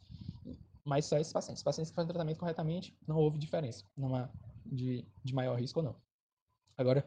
Mas 0.83 1.05
só 1.05 1.17
esses 1.17 1.31
pacientes. 1.31 1.63
Pacientes 1.63 1.91
que 1.91 1.95
fazem 1.95 2.09
tratamento 2.09 2.39
corretamente, 2.39 2.97
não 3.07 3.17
houve 3.17 3.37
diferença 3.37 3.85
numa, 3.95 4.29
de, 4.65 5.05
de 5.23 5.33
maior 5.33 5.59
risco 5.59 5.79
ou 5.79 5.85
não. 5.85 5.95
Agora, 6.77 7.05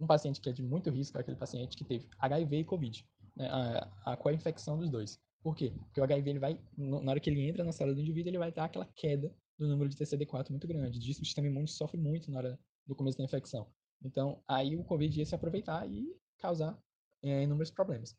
um 0.00 0.06
paciente 0.06 0.40
que 0.40 0.48
é 0.48 0.52
de 0.52 0.62
muito 0.62 0.90
risco 0.90 1.18
é 1.18 1.20
aquele 1.20 1.36
paciente 1.36 1.76
que 1.76 1.84
teve 1.84 2.08
HIV 2.18 2.58
e 2.58 2.64
COVID. 2.64 3.06
né, 3.36 3.48
a, 3.48 4.12
a 4.12 4.16
co-infecção 4.16 4.78
dos 4.78 4.90
dois. 4.90 5.20
Por 5.42 5.56
quê? 5.56 5.72
Porque 5.86 6.00
o 6.00 6.04
HIV, 6.04 6.30
ele 6.30 6.38
vai, 6.38 6.58
na 6.76 7.10
hora 7.10 7.20
que 7.20 7.28
ele 7.28 7.48
entra 7.48 7.64
na 7.64 7.72
célula 7.72 7.96
do 7.96 8.00
indivíduo, 8.00 8.30
ele 8.30 8.38
vai 8.38 8.52
dar 8.52 8.64
aquela 8.64 8.86
queda 8.94 9.34
do 9.58 9.66
número 9.66 9.90
de 9.90 9.96
TCD4 9.96 10.50
muito 10.50 10.66
grande. 10.66 10.98
Disso 10.98 11.22
o 11.22 11.24
sistema 11.24 11.48
imune 11.48 11.68
sofre 11.68 11.98
muito 11.98 12.30
na 12.30 12.38
hora 12.38 12.60
do 12.86 12.94
começo 12.94 13.18
da 13.18 13.24
infecção. 13.24 13.66
Então, 14.04 14.42
aí 14.46 14.76
o 14.76 14.84
Covid 14.84 15.18
ia 15.18 15.26
se 15.26 15.34
aproveitar 15.34 15.88
e 15.88 16.14
causar 16.42 16.76
é, 17.22 17.42
inúmeros 17.42 17.70
problemas. 17.70 18.16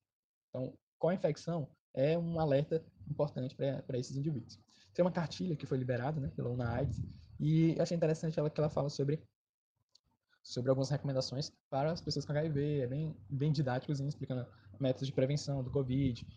Então, 0.49 0.73
co-infecção 0.97 1.69
é 1.93 2.17
um 2.17 2.39
alerta 2.39 2.83
importante 3.09 3.55
para 3.55 3.97
esses 3.97 4.15
indivíduos. 4.15 4.57
Tem 4.93 5.03
uma 5.03 5.11
cartilha 5.11 5.55
que 5.55 5.65
foi 5.65 5.77
liberada 5.77 6.19
né, 6.19 6.31
pela 6.35 6.49
UNAIDS 6.49 7.03
e 7.39 7.79
achei 7.79 7.95
interessante 7.97 8.39
ela 8.39 8.49
que 8.49 8.59
ela 8.59 8.69
fala 8.69 8.89
sobre 8.89 9.21
sobre 10.41 10.69
algumas 10.69 10.89
recomendações 10.89 11.51
para 11.69 11.91
as 11.91 12.01
pessoas 12.01 12.25
com 12.25 12.33
HIV, 12.33 12.81
é 12.81 12.87
bem, 12.87 13.15
bem 13.29 13.51
didático, 13.51 13.93
explicando 13.93 14.45
métodos 14.77 15.07
de 15.07 15.13
prevenção 15.13 15.63
do 15.63 15.71
Covid, 15.71 16.27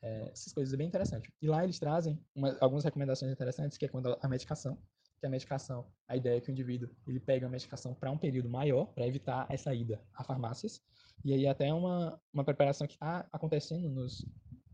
é, 0.00 0.30
essas 0.30 0.52
coisas 0.52 0.72
é 0.72 0.76
bem 0.76 0.86
interessante. 0.86 1.32
E 1.42 1.48
lá 1.48 1.64
eles 1.64 1.78
trazem 1.78 2.16
uma, 2.32 2.56
algumas 2.60 2.84
recomendações 2.84 3.32
interessantes, 3.32 3.76
que 3.76 3.84
é 3.84 3.88
quando 3.88 4.16
a 4.20 4.28
medicação, 4.28 4.78
que 5.18 5.26
a 5.26 5.28
medicação, 5.28 5.84
a 6.06 6.16
ideia 6.16 6.38
é 6.38 6.40
que 6.40 6.48
o 6.48 6.52
indivíduo 6.52 6.88
ele 7.08 7.18
pega 7.18 7.46
a 7.46 7.50
medicação 7.50 7.92
para 7.92 8.10
um 8.10 8.18
período 8.18 8.48
maior, 8.48 8.86
para 8.86 9.04
evitar 9.04 9.46
essa 9.50 9.74
ida 9.74 10.00
a 10.14 10.22
farmácias, 10.22 10.80
e 11.24 11.32
aí 11.32 11.46
até 11.46 11.72
uma, 11.72 12.20
uma 12.32 12.44
preparação 12.44 12.86
que 12.86 12.94
está 12.94 13.26
acontecendo 13.32 13.88
nos, 13.88 14.24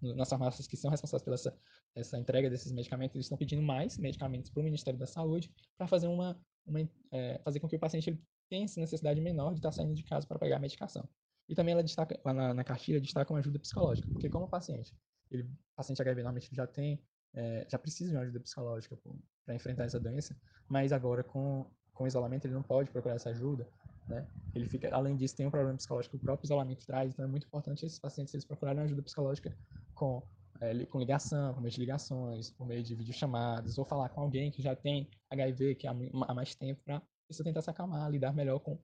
nas 0.01 0.29
farmácias 0.29 0.67
que 0.67 0.77
são 0.77 0.91
responsáveis 0.91 1.23
pela 1.23 1.35
essa, 1.35 1.57
essa 1.95 2.19
entrega 2.19 2.51
desses 2.51 2.73
medicamentos, 2.73 3.15
eles 3.15 3.27
estão 3.27 3.39
pedindo 3.39 3.63
mais 3.63 3.97
medicamentos 3.99 4.51
para 4.51 4.61
o 4.61 4.65
Ministério 4.65 4.99
da 4.99 5.07
Saúde 5.07 5.53
para 5.79 5.87
fazer 5.87 6.09
uma, 6.09 6.39
uma 6.67 6.81
é, 7.13 7.41
fazer 7.45 7.61
com 7.61 7.69
que 7.69 7.77
o 7.77 7.81
paciente 7.81 8.11
ele 8.11 8.23
tenha 8.49 8.65
essa 8.65 8.81
necessidade 8.81 9.21
menor 9.21 9.53
de 9.53 9.59
estar 9.59 9.71
tá 9.71 9.77
saindo 9.77 9.95
de 9.95 10.03
casa 10.03 10.27
para 10.27 10.39
pegar 10.39 10.57
a 10.57 10.61
medicação. 10.61 11.09
E 11.49 11.55
também 11.55 11.73
ela 11.73 11.83
destaca, 11.83 12.19
lá 12.25 12.33
na, 12.33 12.55
na 12.55 12.65
cartilha, 12.65 13.01
destaca 13.01 13.33
uma 13.33 13.39
ajuda 13.41 13.59
psicológica, 13.59 14.09
porque 14.11 14.29
como 14.29 14.47
o 14.47 14.49
paciente, 14.49 14.95
ele, 15.31 15.49
paciente 15.77 16.01
HIV 16.03 16.23
normalmente 16.23 16.55
já 16.55 16.67
tem, 16.67 17.03
é, 17.35 17.67
já 17.71 17.79
precisa 17.79 18.11
de 18.11 18.17
uma 18.17 18.23
ajuda 18.23 18.41
psicológica 18.41 18.99
para 19.45 19.55
enfrentar 19.55 19.85
essa 19.85 19.99
doença, 19.99 20.37
mas 20.69 20.93
agora 20.93 21.25
com, 21.25 21.71
com 21.93 22.07
isolamento 22.07 22.47
ele 22.47 22.55
não 22.55 22.63
pode 22.63 22.91
procurar 22.91 23.15
essa 23.15 23.31
ajuda, 23.31 23.69
né? 24.09 24.27
Ele 24.55 24.67
fica, 24.67 24.95
além 24.95 25.17
disso, 25.17 25.37
tem 25.37 25.47
um 25.47 25.51
problema 25.51 25.77
psicológico 25.77 26.17
que 26.17 26.23
o 26.23 26.25
próprio 26.25 26.47
isolamento 26.47 26.85
traz, 26.85 27.13
então 27.13 27.25
é 27.25 27.29
muito 27.29 27.47
importante 27.47 27.87
esses 27.87 27.99
pacientes 27.99 28.35
eles 28.35 28.45
procurarem 28.45 28.83
ajuda 28.83 29.03
psicológica 29.03 29.57
com 29.95 30.23
é, 30.61 30.87
com 30.87 30.99
ligação, 30.99 31.55
por 31.55 31.61
meio 31.61 31.73
de 31.73 31.81
ligações, 31.81 32.51
por 32.51 32.67
meio 32.67 32.83
de 32.83 32.95
videochamadas, 32.95 33.79
ou 33.79 33.85
falar 33.85 34.09
com 34.11 34.21
alguém 34.21 34.51
que 34.51 34.63
já 34.63 34.77
tem 34.77 35.11
HIV 35.31 35.75
que 35.75 35.87
há, 35.87 35.91
há 35.91 36.35
mais 36.35 36.55
tempo 36.55 36.81
para 36.85 37.03
você 37.29 37.43
tentar 37.43 37.63
se 37.63 37.71
acalmar, 37.71 38.09
lidar 38.11 38.33
melhor 38.33 38.61
com 38.61 38.79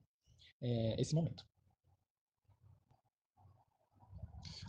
é, 0.61 0.99
esse 0.99 1.15
momento. 1.15 1.45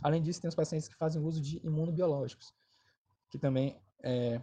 Além 0.01 0.21
disso, 0.21 0.41
tem 0.41 0.47
os 0.47 0.55
pacientes 0.55 0.87
que 0.87 0.95
fazem 0.95 1.21
uso 1.21 1.41
de 1.41 1.57
imunobiológicos, 1.65 2.53
que 3.29 3.37
também 3.37 3.79
é, 4.03 4.41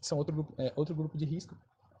são 0.00 0.18
outro 0.18 0.54
é, 0.58 0.72
outro 0.74 0.94
grupo 0.94 1.16
de 1.18 1.24
risco. 1.24 1.56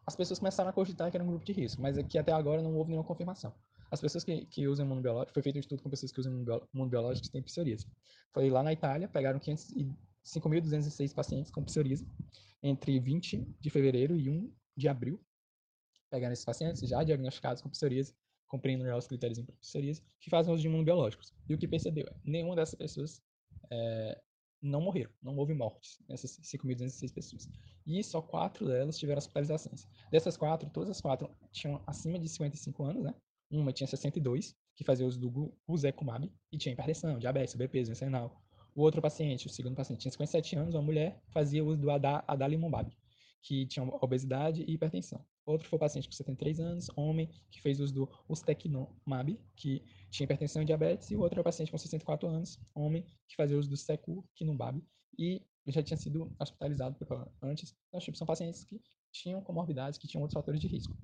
As 0.06 0.16
pessoas 0.16 0.38
começaram 0.38 0.70
a 0.70 0.72
cogitar 0.72 1.10
que 1.10 1.16
era 1.16 1.22
um 1.22 1.28
grupo 1.28 1.44
de 1.44 1.52
risco, 1.52 1.80
mas 1.80 1.96
aqui 1.96 2.18
até 2.18 2.32
agora 2.32 2.60
não 2.60 2.74
houve 2.74 2.90
nenhuma 2.90 3.06
confirmação. 3.06 3.54
As 3.90 4.00
pessoas 4.00 4.24
que, 4.24 4.46
que 4.46 4.66
usam 4.66 4.86
imunobiológicos, 4.86 5.34
foi 5.34 5.42
feito 5.42 5.56
um 5.56 5.60
estudo 5.60 5.82
com 5.82 5.90
pessoas 5.90 6.10
que 6.10 6.18
usam 6.18 6.32
imunobiológicos 6.74 7.28
que 7.28 7.32
têm 7.32 7.42
psoríase. 7.42 7.86
Foi 8.32 8.48
lá 8.50 8.62
na 8.62 8.72
Itália, 8.72 9.06
pegaram 9.06 9.38
5.206 9.38 11.14
pacientes 11.14 11.50
com 11.50 11.62
psoríase 11.62 12.06
entre 12.62 12.98
20 12.98 13.46
de 13.60 13.70
fevereiro 13.70 14.16
e 14.16 14.30
1 14.30 14.52
de 14.76 14.88
abril. 14.88 15.20
Pegaram 16.10 16.32
esses 16.32 16.44
pacientes 16.44 16.88
já 16.88 17.02
diagnosticados 17.04 17.62
com 17.62 17.68
psoríase, 17.68 18.14
cumprindo 18.48 18.84
já 18.84 18.96
os 18.96 19.06
critérios 19.06 19.38
de 19.38 19.44
psoríase, 19.52 20.02
que 20.20 20.30
fazem 20.30 20.52
uso 20.52 20.62
de 20.62 20.68
imunobiológicos. 20.68 21.32
E 21.48 21.54
o 21.54 21.58
que 21.58 21.68
percebeu 21.68 22.06
é 22.06 22.14
nenhuma 22.24 22.56
dessas 22.56 22.74
pessoas 22.74 23.22
é, 23.70 24.20
não 24.62 24.80
morreram, 24.80 25.10
não 25.20 25.36
houve 25.36 25.52
mortes 25.52 25.98
nessas 26.08 26.38
5.206 26.40 27.12
pessoas. 27.12 27.48
E 27.84 28.02
só 28.04 28.22
quatro 28.22 28.66
delas 28.66 28.96
tiveram 28.96 29.18
hospitalizações. 29.18 29.88
Dessas 30.10 30.36
quatro, 30.36 30.70
todas 30.70 30.90
as 30.90 31.00
quatro 31.00 31.28
tinham 31.50 31.82
acima 31.86 32.18
de 32.18 32.28
55 32.28 32.84
anos, 32.84 33.02
né? 33.02 33.14
Uma 33.50 33.72
tinha 33.72 33.86
62, 33.86 34.54
que 34.76 34.84
fazia 34.84 35.06
uso 35.06 35.18
do 35.18 35.52
Guzecumab, 35.66 36.32
e 36.50 36.56
tinha 36.56 36.72
hipertensão, 36.72 37.18
diabetes, 37.18 37.52
sobrepeso, 37.52 37.92
renal. 37.92 38.40
O 38.74 38.82
outro 38.82 39.02
paciente, 39.02 39.46
o 39.46 39.50
segundo 39.50 39.74
paciente, 39.74 40.00
tinha 40.00 40.12
57 40.12 40.56
anos, 40.56 40.74
uma 40.74 40.82
mulher, 40.82 41.20
fazia 41.28 41.62
uso 41.62 41.78
do 41.78 41.90
Adalimumab, 41.90 42.90
que 43.42 43.66
tinha 43.66 43.84
obesidade 43.84 44.62
e 44.62 44.72
hipertensão. 44.72 45.24
Outro 45.44 45.68
foi 45.68 45.78
paciente 45.78 46.08
com 46.08 46.12
73 46.12 46.60
anos, 46.60 46.88
homem, 46.96 47.28
que 47.50 47.60
fez 47.60 47.80
uso 47.80 47.92
do 47.92 48.08
Ustekinumab, 48.28 49.38
que 49.56 49.82
tinha 50.10 50.24
hipertensão 50.24 50.62
e 50.62 50.64
diabetes. 50.64 51.10
E 51.10 51.16
o 51.16 51.20
outro 51.20 51.38
é 51.38 51.42
o 51.42 51.44
paciente 51.44 51.70
com 51.70 51.78
64 51.78 52.28
anos, 52.28 52.60
homem, 52.74 53.04
que 53.28 53.34
fazia 53.34 53.58
uso 53.58 53.68
do 53.68 53.76
Secukinumab 53.76 54.80
e 55.18 55.44
já 55.66 55.82
tinha 55.82 55.96
sido 55.96 56.32
hospitalizado 56.38 56.96
antes. 57.42 57.74
Então, 57.88 58.00
tipo, 58.00 58.16
são 58.16 58.26
pacientes 58.26 58.64
que 58.64 58.80
tinham 59.12 59.42
comorbidades, 59.42 59.98
que 59.98 60.06
tinham 60.06 60.22
outros 60.22 60.34
fatores 60.34 60.60
de 60.60 60.68
risco. 60.68 60.96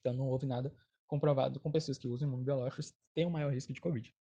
Então, 0.00 0.12
não 0.12 0.28
houve 0.28 0.46
nada 0.46 0.74
comprovado 1.06 1.58
com 1.58 1.72
pessoas 1.72 1.98
que 1.98 2.06
usam 2.06 2.28
imunobiológicos 2.28 2.94
têm 3.14 3.26
um 3.26 3.30
maior 3.30 3.52
risco 3.52 3.72
de 3.72 3.80
Covid. 3.80 4.14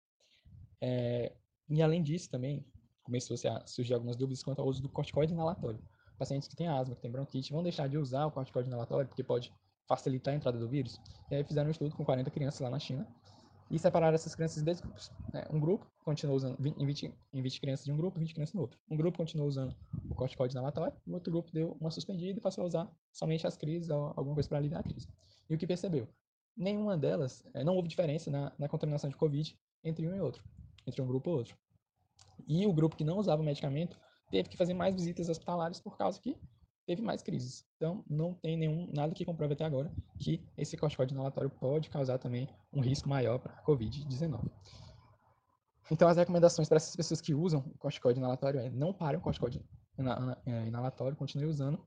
É, 0.81 1.37
e 1.69 1.83
além 1.83 2.03
disso, 2.03 2.31
também 2.31 2.65
começou 3.03 3.37
a 3.51 3.67
surgir 3.67 3.93
algumas 3.93 4.17
dúvidas 4.17 4.43
quanto 4.43 4.63
ao 4.63 4.69
uso 4.69 4.83
do 4.83 4.89
corticoide 4.89 5.35
inalatório. 5.35 5.83
Pacientes 6.19 6.49
que 6.49 6.57
têm 6.57 6.69
asma, 6.69 6.95
que 6.95 7.01
têm 7.01 7.11
bronquite, 7.11 7.53
vão 7.53 7.63
deixar 7.63 7.89
de 7.89 7.97
usar 7.97 8.27
o 8.27 8.31
corticoide 8.31 8.69
inalatório 8.69 9.09
porque 9.09 9.23
pode 9.23 9.53
facilitar 9.87 10.35
a 10.35 10.37
entrada 10.37 10.59
do 10.59 10.69
vírus. 10.69 11.01
E 11.31 11.37
aí 11.37 11.45
fizeram 11.45 11.69
um 11.69 11.71
estudo 11.71 11.95
com 11.95 12.05
40 12.05 12.31
crianças 12.31 12.61
lá 12.61 12.71
na 12.71 12.79
China 12.79 13.07
e 13.71 13.79
separaram 13.79 14.15
essas 14.15 14.35
crianças 14.35 14.61
em 14.61 14.65
dois 14.65 14.81
grupos. 14.81 15.11
Né? 15.33 15.47
Um 15.51 15.61
grupo 15.61 15.87
continuou 16.05 16.37
usando, 16.37 16.59
em 16.61 16.87
20, 16.87 17.15
em 17.33 17.43
20 17.43 17.61
crianças 17.61 17.85
de 17.85 17.93
um 17.93 17.97
grupo, 17.97 18.19
20 18.19 18.35
crianças 18.35 18.55
no 18.55 18.63
outro. 18.63 18.79
Um 18.91 18.97
grupo 18.97 19.17
continuou 19.19 19.49
usando 19.49 19.75
o 20.11 20.15
corticoide 20.15 20.55
inalatório, 20.55 20.97
o 21.07 21.15
outro 21.15 21.31
grupo 21.31 21.53
deu 21.53 21.77
uma 21.81 21.91
suspendida 21.91 22.39
e 22.39 22.43
passou 22.43 22.65
a 22.65 22.67
usar 22.67 22.91
somente 23.13 23.47
as 23.47 23.57
crises 23.57 23.89
ou 23.91 24.13
alguma 24.17 24.35
coisa 24.35 24.49
para 24.49 24.59
aliviar 24.59 24.81
a 24.81 24.85
crise. 24.85 25.09
E 25.49 25.55
o 25.55 25.59
que 25.59 25.67
percebeu? 25.67 26.09
nenhuma 26.59 26.97
delas, 26.97 27.45
é, 27.55 27.63
não 27.63 27.77
houve 27.77 27.89
diferença 27.89 28.31
na, 28.31 28.53
na, 28.59 28.69
contaminação 28.69 29.09
de 29.09 29.17
Covid 29.17 29.57
entre 29.85 30.07
um 30.09 30.15
e 30.15 30.21
outro, 30.21 30.43
entre 30.87 31.01
um 31.01 31.07
grupo 31.07 31.31
e 31.31 31.33
outro. 31.33 31.57
E 32.47 32.67
o 32.67 32.73
grupo 32.73 32.97
que 32.97 33.05
não 33.05 33.19
usava 33.19 33.41
o 33.41 33.45
medicamento 33.45 33.99
teve 34.31 34.49
que 34.49 34.57
fazer 34.57 34.75
mais 34.75 34.95
visitas 34.95 35.29
hospitalares 35.29 35.81
por 35.81 35.97
causa 35.97 36.21
que 36.21 36.37
teve 36.87 37.03
mais 37.03 37.23
crises. 37.23 37.67
Então, 37.77 38.05
não 38.09 38.35
tem 38.35 38.57
nenhum, 38.57 38.91
nada 38.95 39.13
que 39.15 39.25
comprove 39.25 39.55
até 39.55 39.65
agora 39.65 39.93
que 40.19 40.43
esse 40.57 40.77
corticoide 40.77 41.13
inalatório 41.13 41.51
pode 41.51 41.91
causar 41.91 42.19
também 42.19 42.49
um 42.73 42.81
risco 42.81 43.09
maior 43.09 43.39
para 43.39 43.53
a 43.53 43.63
Covid-19. 43.65 44.51
Então, 45.91 46.09
as 46.09 46.17
recomendações 46.17 46.69
para 46.69 46.77
essas 46.77 46.95
pessoas 46.97 47.21
que 47.21 47.35
usam 47.35 47.61
o 47.61 47.79
corticoide 47.79 48.19
inalatório 48.19 48.61
é 48.61 48.71
não 48.71 48.93
parem 48.93 49.19
o 49.19 49.23
corticoide 49.23 49.63
é, 50.47 50.67
inalatório, 50.67 51.17
continue 51.17 51.47
usando 51.47 51.87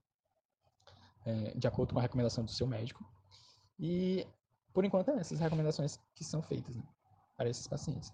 é, 1.26 1.58
de 1.58 1.68
acordo 1.68 1.94
com 1.94 2.00
a 2.00 2.02
recomendação 2.02 2.44
do 2.44 2.52
seu 2.52 2.68
médico. 2.68 3.04
E 3.80 4.28
por 4.74 4.86
enquanto, 4.86 5.10
é 5.12 5.20
essas 5.20 5.40
recomendações 5.40 6.00
que 6.16 6.24
são 6.24 6.42
feitas 6.42 6.76
né, 6.76 6.84
para 7.36 7.50
esses 7.50 7.68
pacientes. 7.68 8.14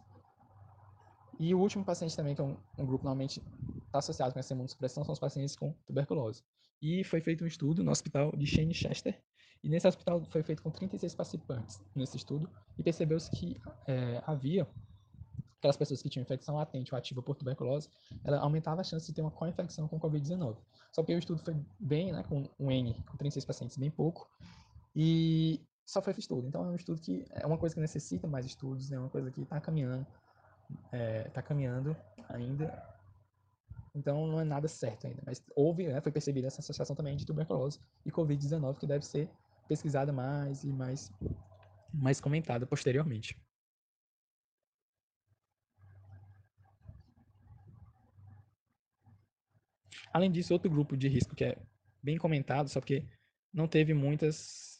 E 1.39 1.53
o 1.53 1.59
último 1.59 1.85
paciente 1.85 2.15
também, 2.15 2.33
que 2.33 2.41
é 2.41 2.43
um, 2.43 2.57
um 2.79 2.85
grupo 2.85 3.03
normalmente 3.03 3.41
está 3.87 3.99
associado 3.99 4.33
com 4.33 4.39
essa 4.39 4.53
imunossupressão, 4.53 5.03
são 5.03 5.13
os 5.13 5.19
pacientes 5.19 5.55
com 5.55 5.73
tuberculose. 5.85 6.43
E 6.81 7.03
foi 7.03 7.21
feito 7.21 7.43
um 7.43 7.47
estudo 7.47 7.83
no 7.83 7.91
hospital 7.91 8.31
de 8.35 8.45
Chester, 8.45 9.19
e 9.63 9.69
nesse 9.69 9.87
hospital 9.87 10.23
foi 10.25 10.43
feito 10.43 10.61
com 10.61 10.69
36 10.69 11.15
participantes 11.15 11.81
nesse 11.95 12.17
estudo, 12.17 12.49
e 12.77 12.83
percebeu-se 12.83 13.31
que 13.31 13.59
é, 13.87 14.21
havia 14.25 14.67
aquelas 15.57 15.75
pessoas 15.75 16.01
que 16.01 16.09
tinham 16.09 16.21
infecção 16.21 16.55
latente 16.55 16.93
ou 16.93 16.97
ativa 16.97 17.21
por 17.21 17.35
tuberculose, 17.35 17.89
ela 18.23 18.37
aumentava 18.39 18.81
a 18.81 18.83
chance 18.83 19.07
de 19.07 19.13
ter 19.13 19.21
uma 19.21 19.31
co-infecção 19.31 19.87
com 19.87 19.99
Covid-19. 19.99 20.55
Só 20.91 21.03
que 21.03 21.13
o 21.13 21.17
estudo 21.17 21.41
foi 21.43 21.55
bem, 21.79 22.11
né, 22.11 22.23
com 22.23 22.47
um 22.59 22.71
N, 22.71 22.93
com 23.05 23.17
36 23.17 23.43
pacientes, 23.43 23.77
bem 23.77 23.89
pouco, 23.89 24.29
e 24.95 25.59
só 25.85 26.01
foi 26.01 26.13
estudo. 26.17 26.47
Então 26.47 26.63
é 26.63 26.67
um 26.67 26.75
estudo 26.75 27.01
que 27.01 27.25
é 27.31 27.45
uma 27.45 27.57
coisa 27.57 27.73
que 27.73 27.81
necessita 27.81 28.27
mais 28.27 28.45
estudos, 28.45 28.91
é 28.91 28.99
uma 28.99 29.09
coisa 29.09 29.31
que 29.31 29.41
está 29.41 29.59
caminhando, 29.59 30.05
está 30.91 31.29
tá 31.33 31.41
caminhando 31.41 31.95
ainda. 32.29 32.96
Então 33.97 34.27
não 34.27 34.39
é 34.39 34.43
nada 34.43 34.67
certo 34.67 35.07
ainda. 35.07 35.23
Mas 35.25 35.43
houve, 35.55 35.87
né, 35.87 35.99
foi 35.99 36.11
percebida 36.11 36.47
essa 36.47 36.61
associação 36.61 36.95
também 36.95 37.17
de 37.17 37.25
tuberculose 37.25 37.79
e 38.05 38.11
Covid-19 38.11 38.77
que 38.77 38.85
deve 38.85 39.03
ser 39.03 39.27
pesquisada 39.67 40.13
mais 40.13 40.63
e 40.63 40.71
mais, 40.71 41.11
mais 41.91 42.21
comentada 42.21 42.67
posteriormente. 42.67 43.35
Além 50.13 50.31
disso, 50.31 50.53
outro 50.53 50.69
grupo 50.69 50.95
de 50.95 51.07
risco 51.07 51.35
que 51.35 51.43
é 51.43 51.57
bem 52.01 52.17
comentado, 52.17 52.69
só 52.69 52.79
que 52.79 53.03
não 53.51 53.67
teve 53.67 53.93
muitas 53.93 54.77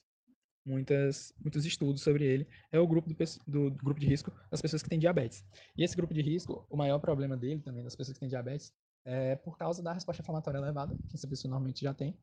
muitas, 0.64 1.34
muitos 1.40 1.66
estudos 1.66 2.02
sobre 2.02 2.26
ele, 2.26 2.46
é 2.72 2.80
o 2.80 2.86
grupo 2.86 3.10
do, 3.10 3.16
do, 3.48 3.72
grupo 3.78 4.00
de 4.00 4.06
risco 4.06 4.32
das 4.52 4.62
pessoas 4.62 4.84
que 4.84 4.90
têm 4.90 5.00
diabetes. 5.00 5.44
E 5.78 5.84
esse 5.84 5.96
grupo 5.96 6.14
de 6.14 6.22
risco, 6.22 6.68
o 6.70 6.76
maior 6.76 7.00
problema 7.00 7.38
dele 7.38 7.62
também, 7.62 7.84
das 7.84 7.96
pessoas 7.96 8.18
que 8.18 8.20
têm 8.20 8.28
diabetes, 8.28 8.74
é 9.08 9.38
por 9.38 9.58
causa 9.58 9.82
da 9.82 9.94
resposta 9.94 10.22
inflamatória 10.22 10.58
elevada, 10.58 10.94
que 11.08 11.16
essa 11.16 11.28
pessoa 11.28 11.50
normalmente 11.50 11.82
já 11.82 11.94
tem. 11.94 12.14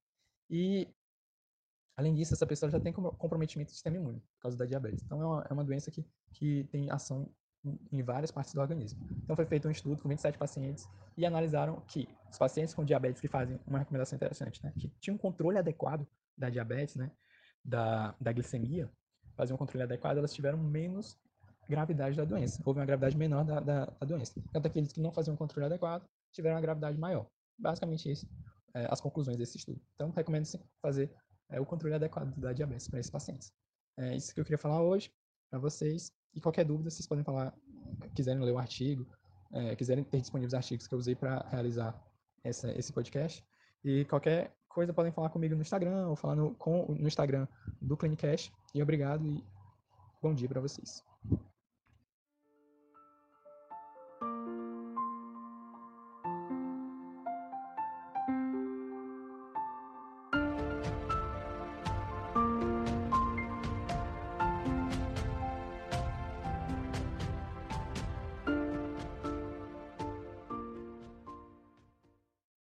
E, 0.51 0.87
além 1.97 2.15
disso, 2.15 2.35
essa 2.35 2.47
pessoa 2.47 2.71
já 2.71 2.79
tem 2.79 2.93
comprometimento 2.93 3.71
do 3.71 3.75
sistema 3.75 3.97
imune, 3.97 4.21
por 4.21 4.43
causa 4.43 4.57
da 4.57 4.67
diabetes. 4.67 5.03
Então, 5.03 5.23
é 5.23 5.25
uma, 5.25 5.47
é 5.49 5.53
uma 5.55 5.65
doença 5.65 5.91
que, 5.91 6.05
que 6.35 6.65
tem 6.65 6.91
ação 6.91 7.27
em 7.91 8.03
várias 8.03 8.31
partes 8.31 8.53
do 8.53 8.61
organismo. 8.61 9.01
Então 9.23 9.35
foi 9.35 9.47
feito 9.47 9.67
um 9.67 9.71
estudo 9.71 10.03
com 10.03 10.09
27 10.09 10.37
pacientes 10.37 10.87
e 11.17 11.25
analisaram 11.25 11.81
que 11.89 12.07
os 12.31 12.37
pacientes 12.37 12.75
com 12.75 12.85
diabetes 12.85 13.23
que 13.23 13.29
fazem 13.29 13.59
uma 13.67 13.79
recomendação 13.79 14.17
interessante, 14.17 14.63
né, 14.63 14.71
que 14.79 14.89
tinham 15.01 15.15
um 15.15 15.19
controle 15.19 15.57
adequado 15.57 16.07
da 16.37 16.51
diabetes, 16.51 16.97
né, 16.97 17.11
da, 17.65 18.15
da 18.21 18.33
glicemia, 18.33 18.91
faziam 19.35 19.55
um 19.55 19.59
controle 19.59 19.85
adequado, 19.85 20.19
elas 20.19 20.35
tiveram 20.35 20.59
menos 20.59 21.19
gravidade 21.69 22.17
da 22.17 22.25
doença. 22.25 22.63
Houve 22.65 22.81
uma 22.81 22.87
gravidade 22.87 23.17
menor 23.17 23.45
da, 23.45 23.61
da, 23.61 23.85
da 23.87 24.07
doença. 24.07 24.33
Enquanto 24.39 24.67
aqueles 24.67 24.93
que 24.93 25.01
não 25.01 25.13
faziam 25.13 25.35
um 25.35 25.37
controle 25.37 25.67
adequado 25.67 26.05
tiveram 26.33 26.57
uma 26.57 26.63
gravidade 26.63 26.99
maior. 26.99 27.27
Basicamente 27.59 28.11
isso, 28.11 28.27
é, 28.75 28.87
as 28.91 29.01
conclusões 29.01 29.37
desse 29.37 29.57
estudo. 29.57 29.81
Então, 29.95 30.11
recomendo-se 30.11 30.61
fazer 30.83 31.11
é, 31.51 31.61
o 31.61 31.67
controle 31.67 31.95
adequado 31.95 32.35
da 32.37 32.53
diabetes 32.53 32.89
para 32.89 33.01
esses 33.01 33.11
pacientes. 33.11 33.53
É 33.97 34.17
isso 34.17 34.35
que 34.35 34.41
eu 34.41 34.45
queria 34.45 34.59
falar 34.59 34.83
hoje 34.83 35.11
para 35.51 35.59
vocês. 35.59 36.11
E 36.35 36.41
qualquer 36.41 36.65
dúvida, 36.65 36.91
vocês 36.91 37.07
podem 37.07 37.25
falar, 37.25 37.55
quiserem 38.15 38.43
ler 38.43 38.53
o 38.53 38.59
artigo, 38.59 39.07
é, 39.53 39.77
quiserem 39.77 40.03
ter 40.03 40.21
disponíveis 40.21 40.53
artigos 40.53 40.89
que 40.89 40.95
eu 40.95 40.99
usei 40.99 41.15
para 41.15 41.47
realizar 41.49 41.95
essa, 42.43 42.73
esse 42.73 42.93
podcast. 42.93 43.45
E 43.85 44.05
qualquer 44.07 44.53
coisa 44.69 44.93
podem 44.93 45.13
falar 45.13 45.31
comigo 45.31 45.55
no 45.55 45.63
Instagram 45.63 46.09
ou 46.09 46.17
falar 46.17 46.35
no, 46.35 46.55
com, 46.57 46.87
no 46.87 47.07
Instagram 47.07 47.47
do 47.81 47.97
Clinicast. 47.97 48.53
E 48.75 48.83
obrigado 48.83 49.25
e 49.25 49.45
bom 50.21 50.35
dia 50.35 50.49
para 50.49 50.61
vocês. 50.61 51.14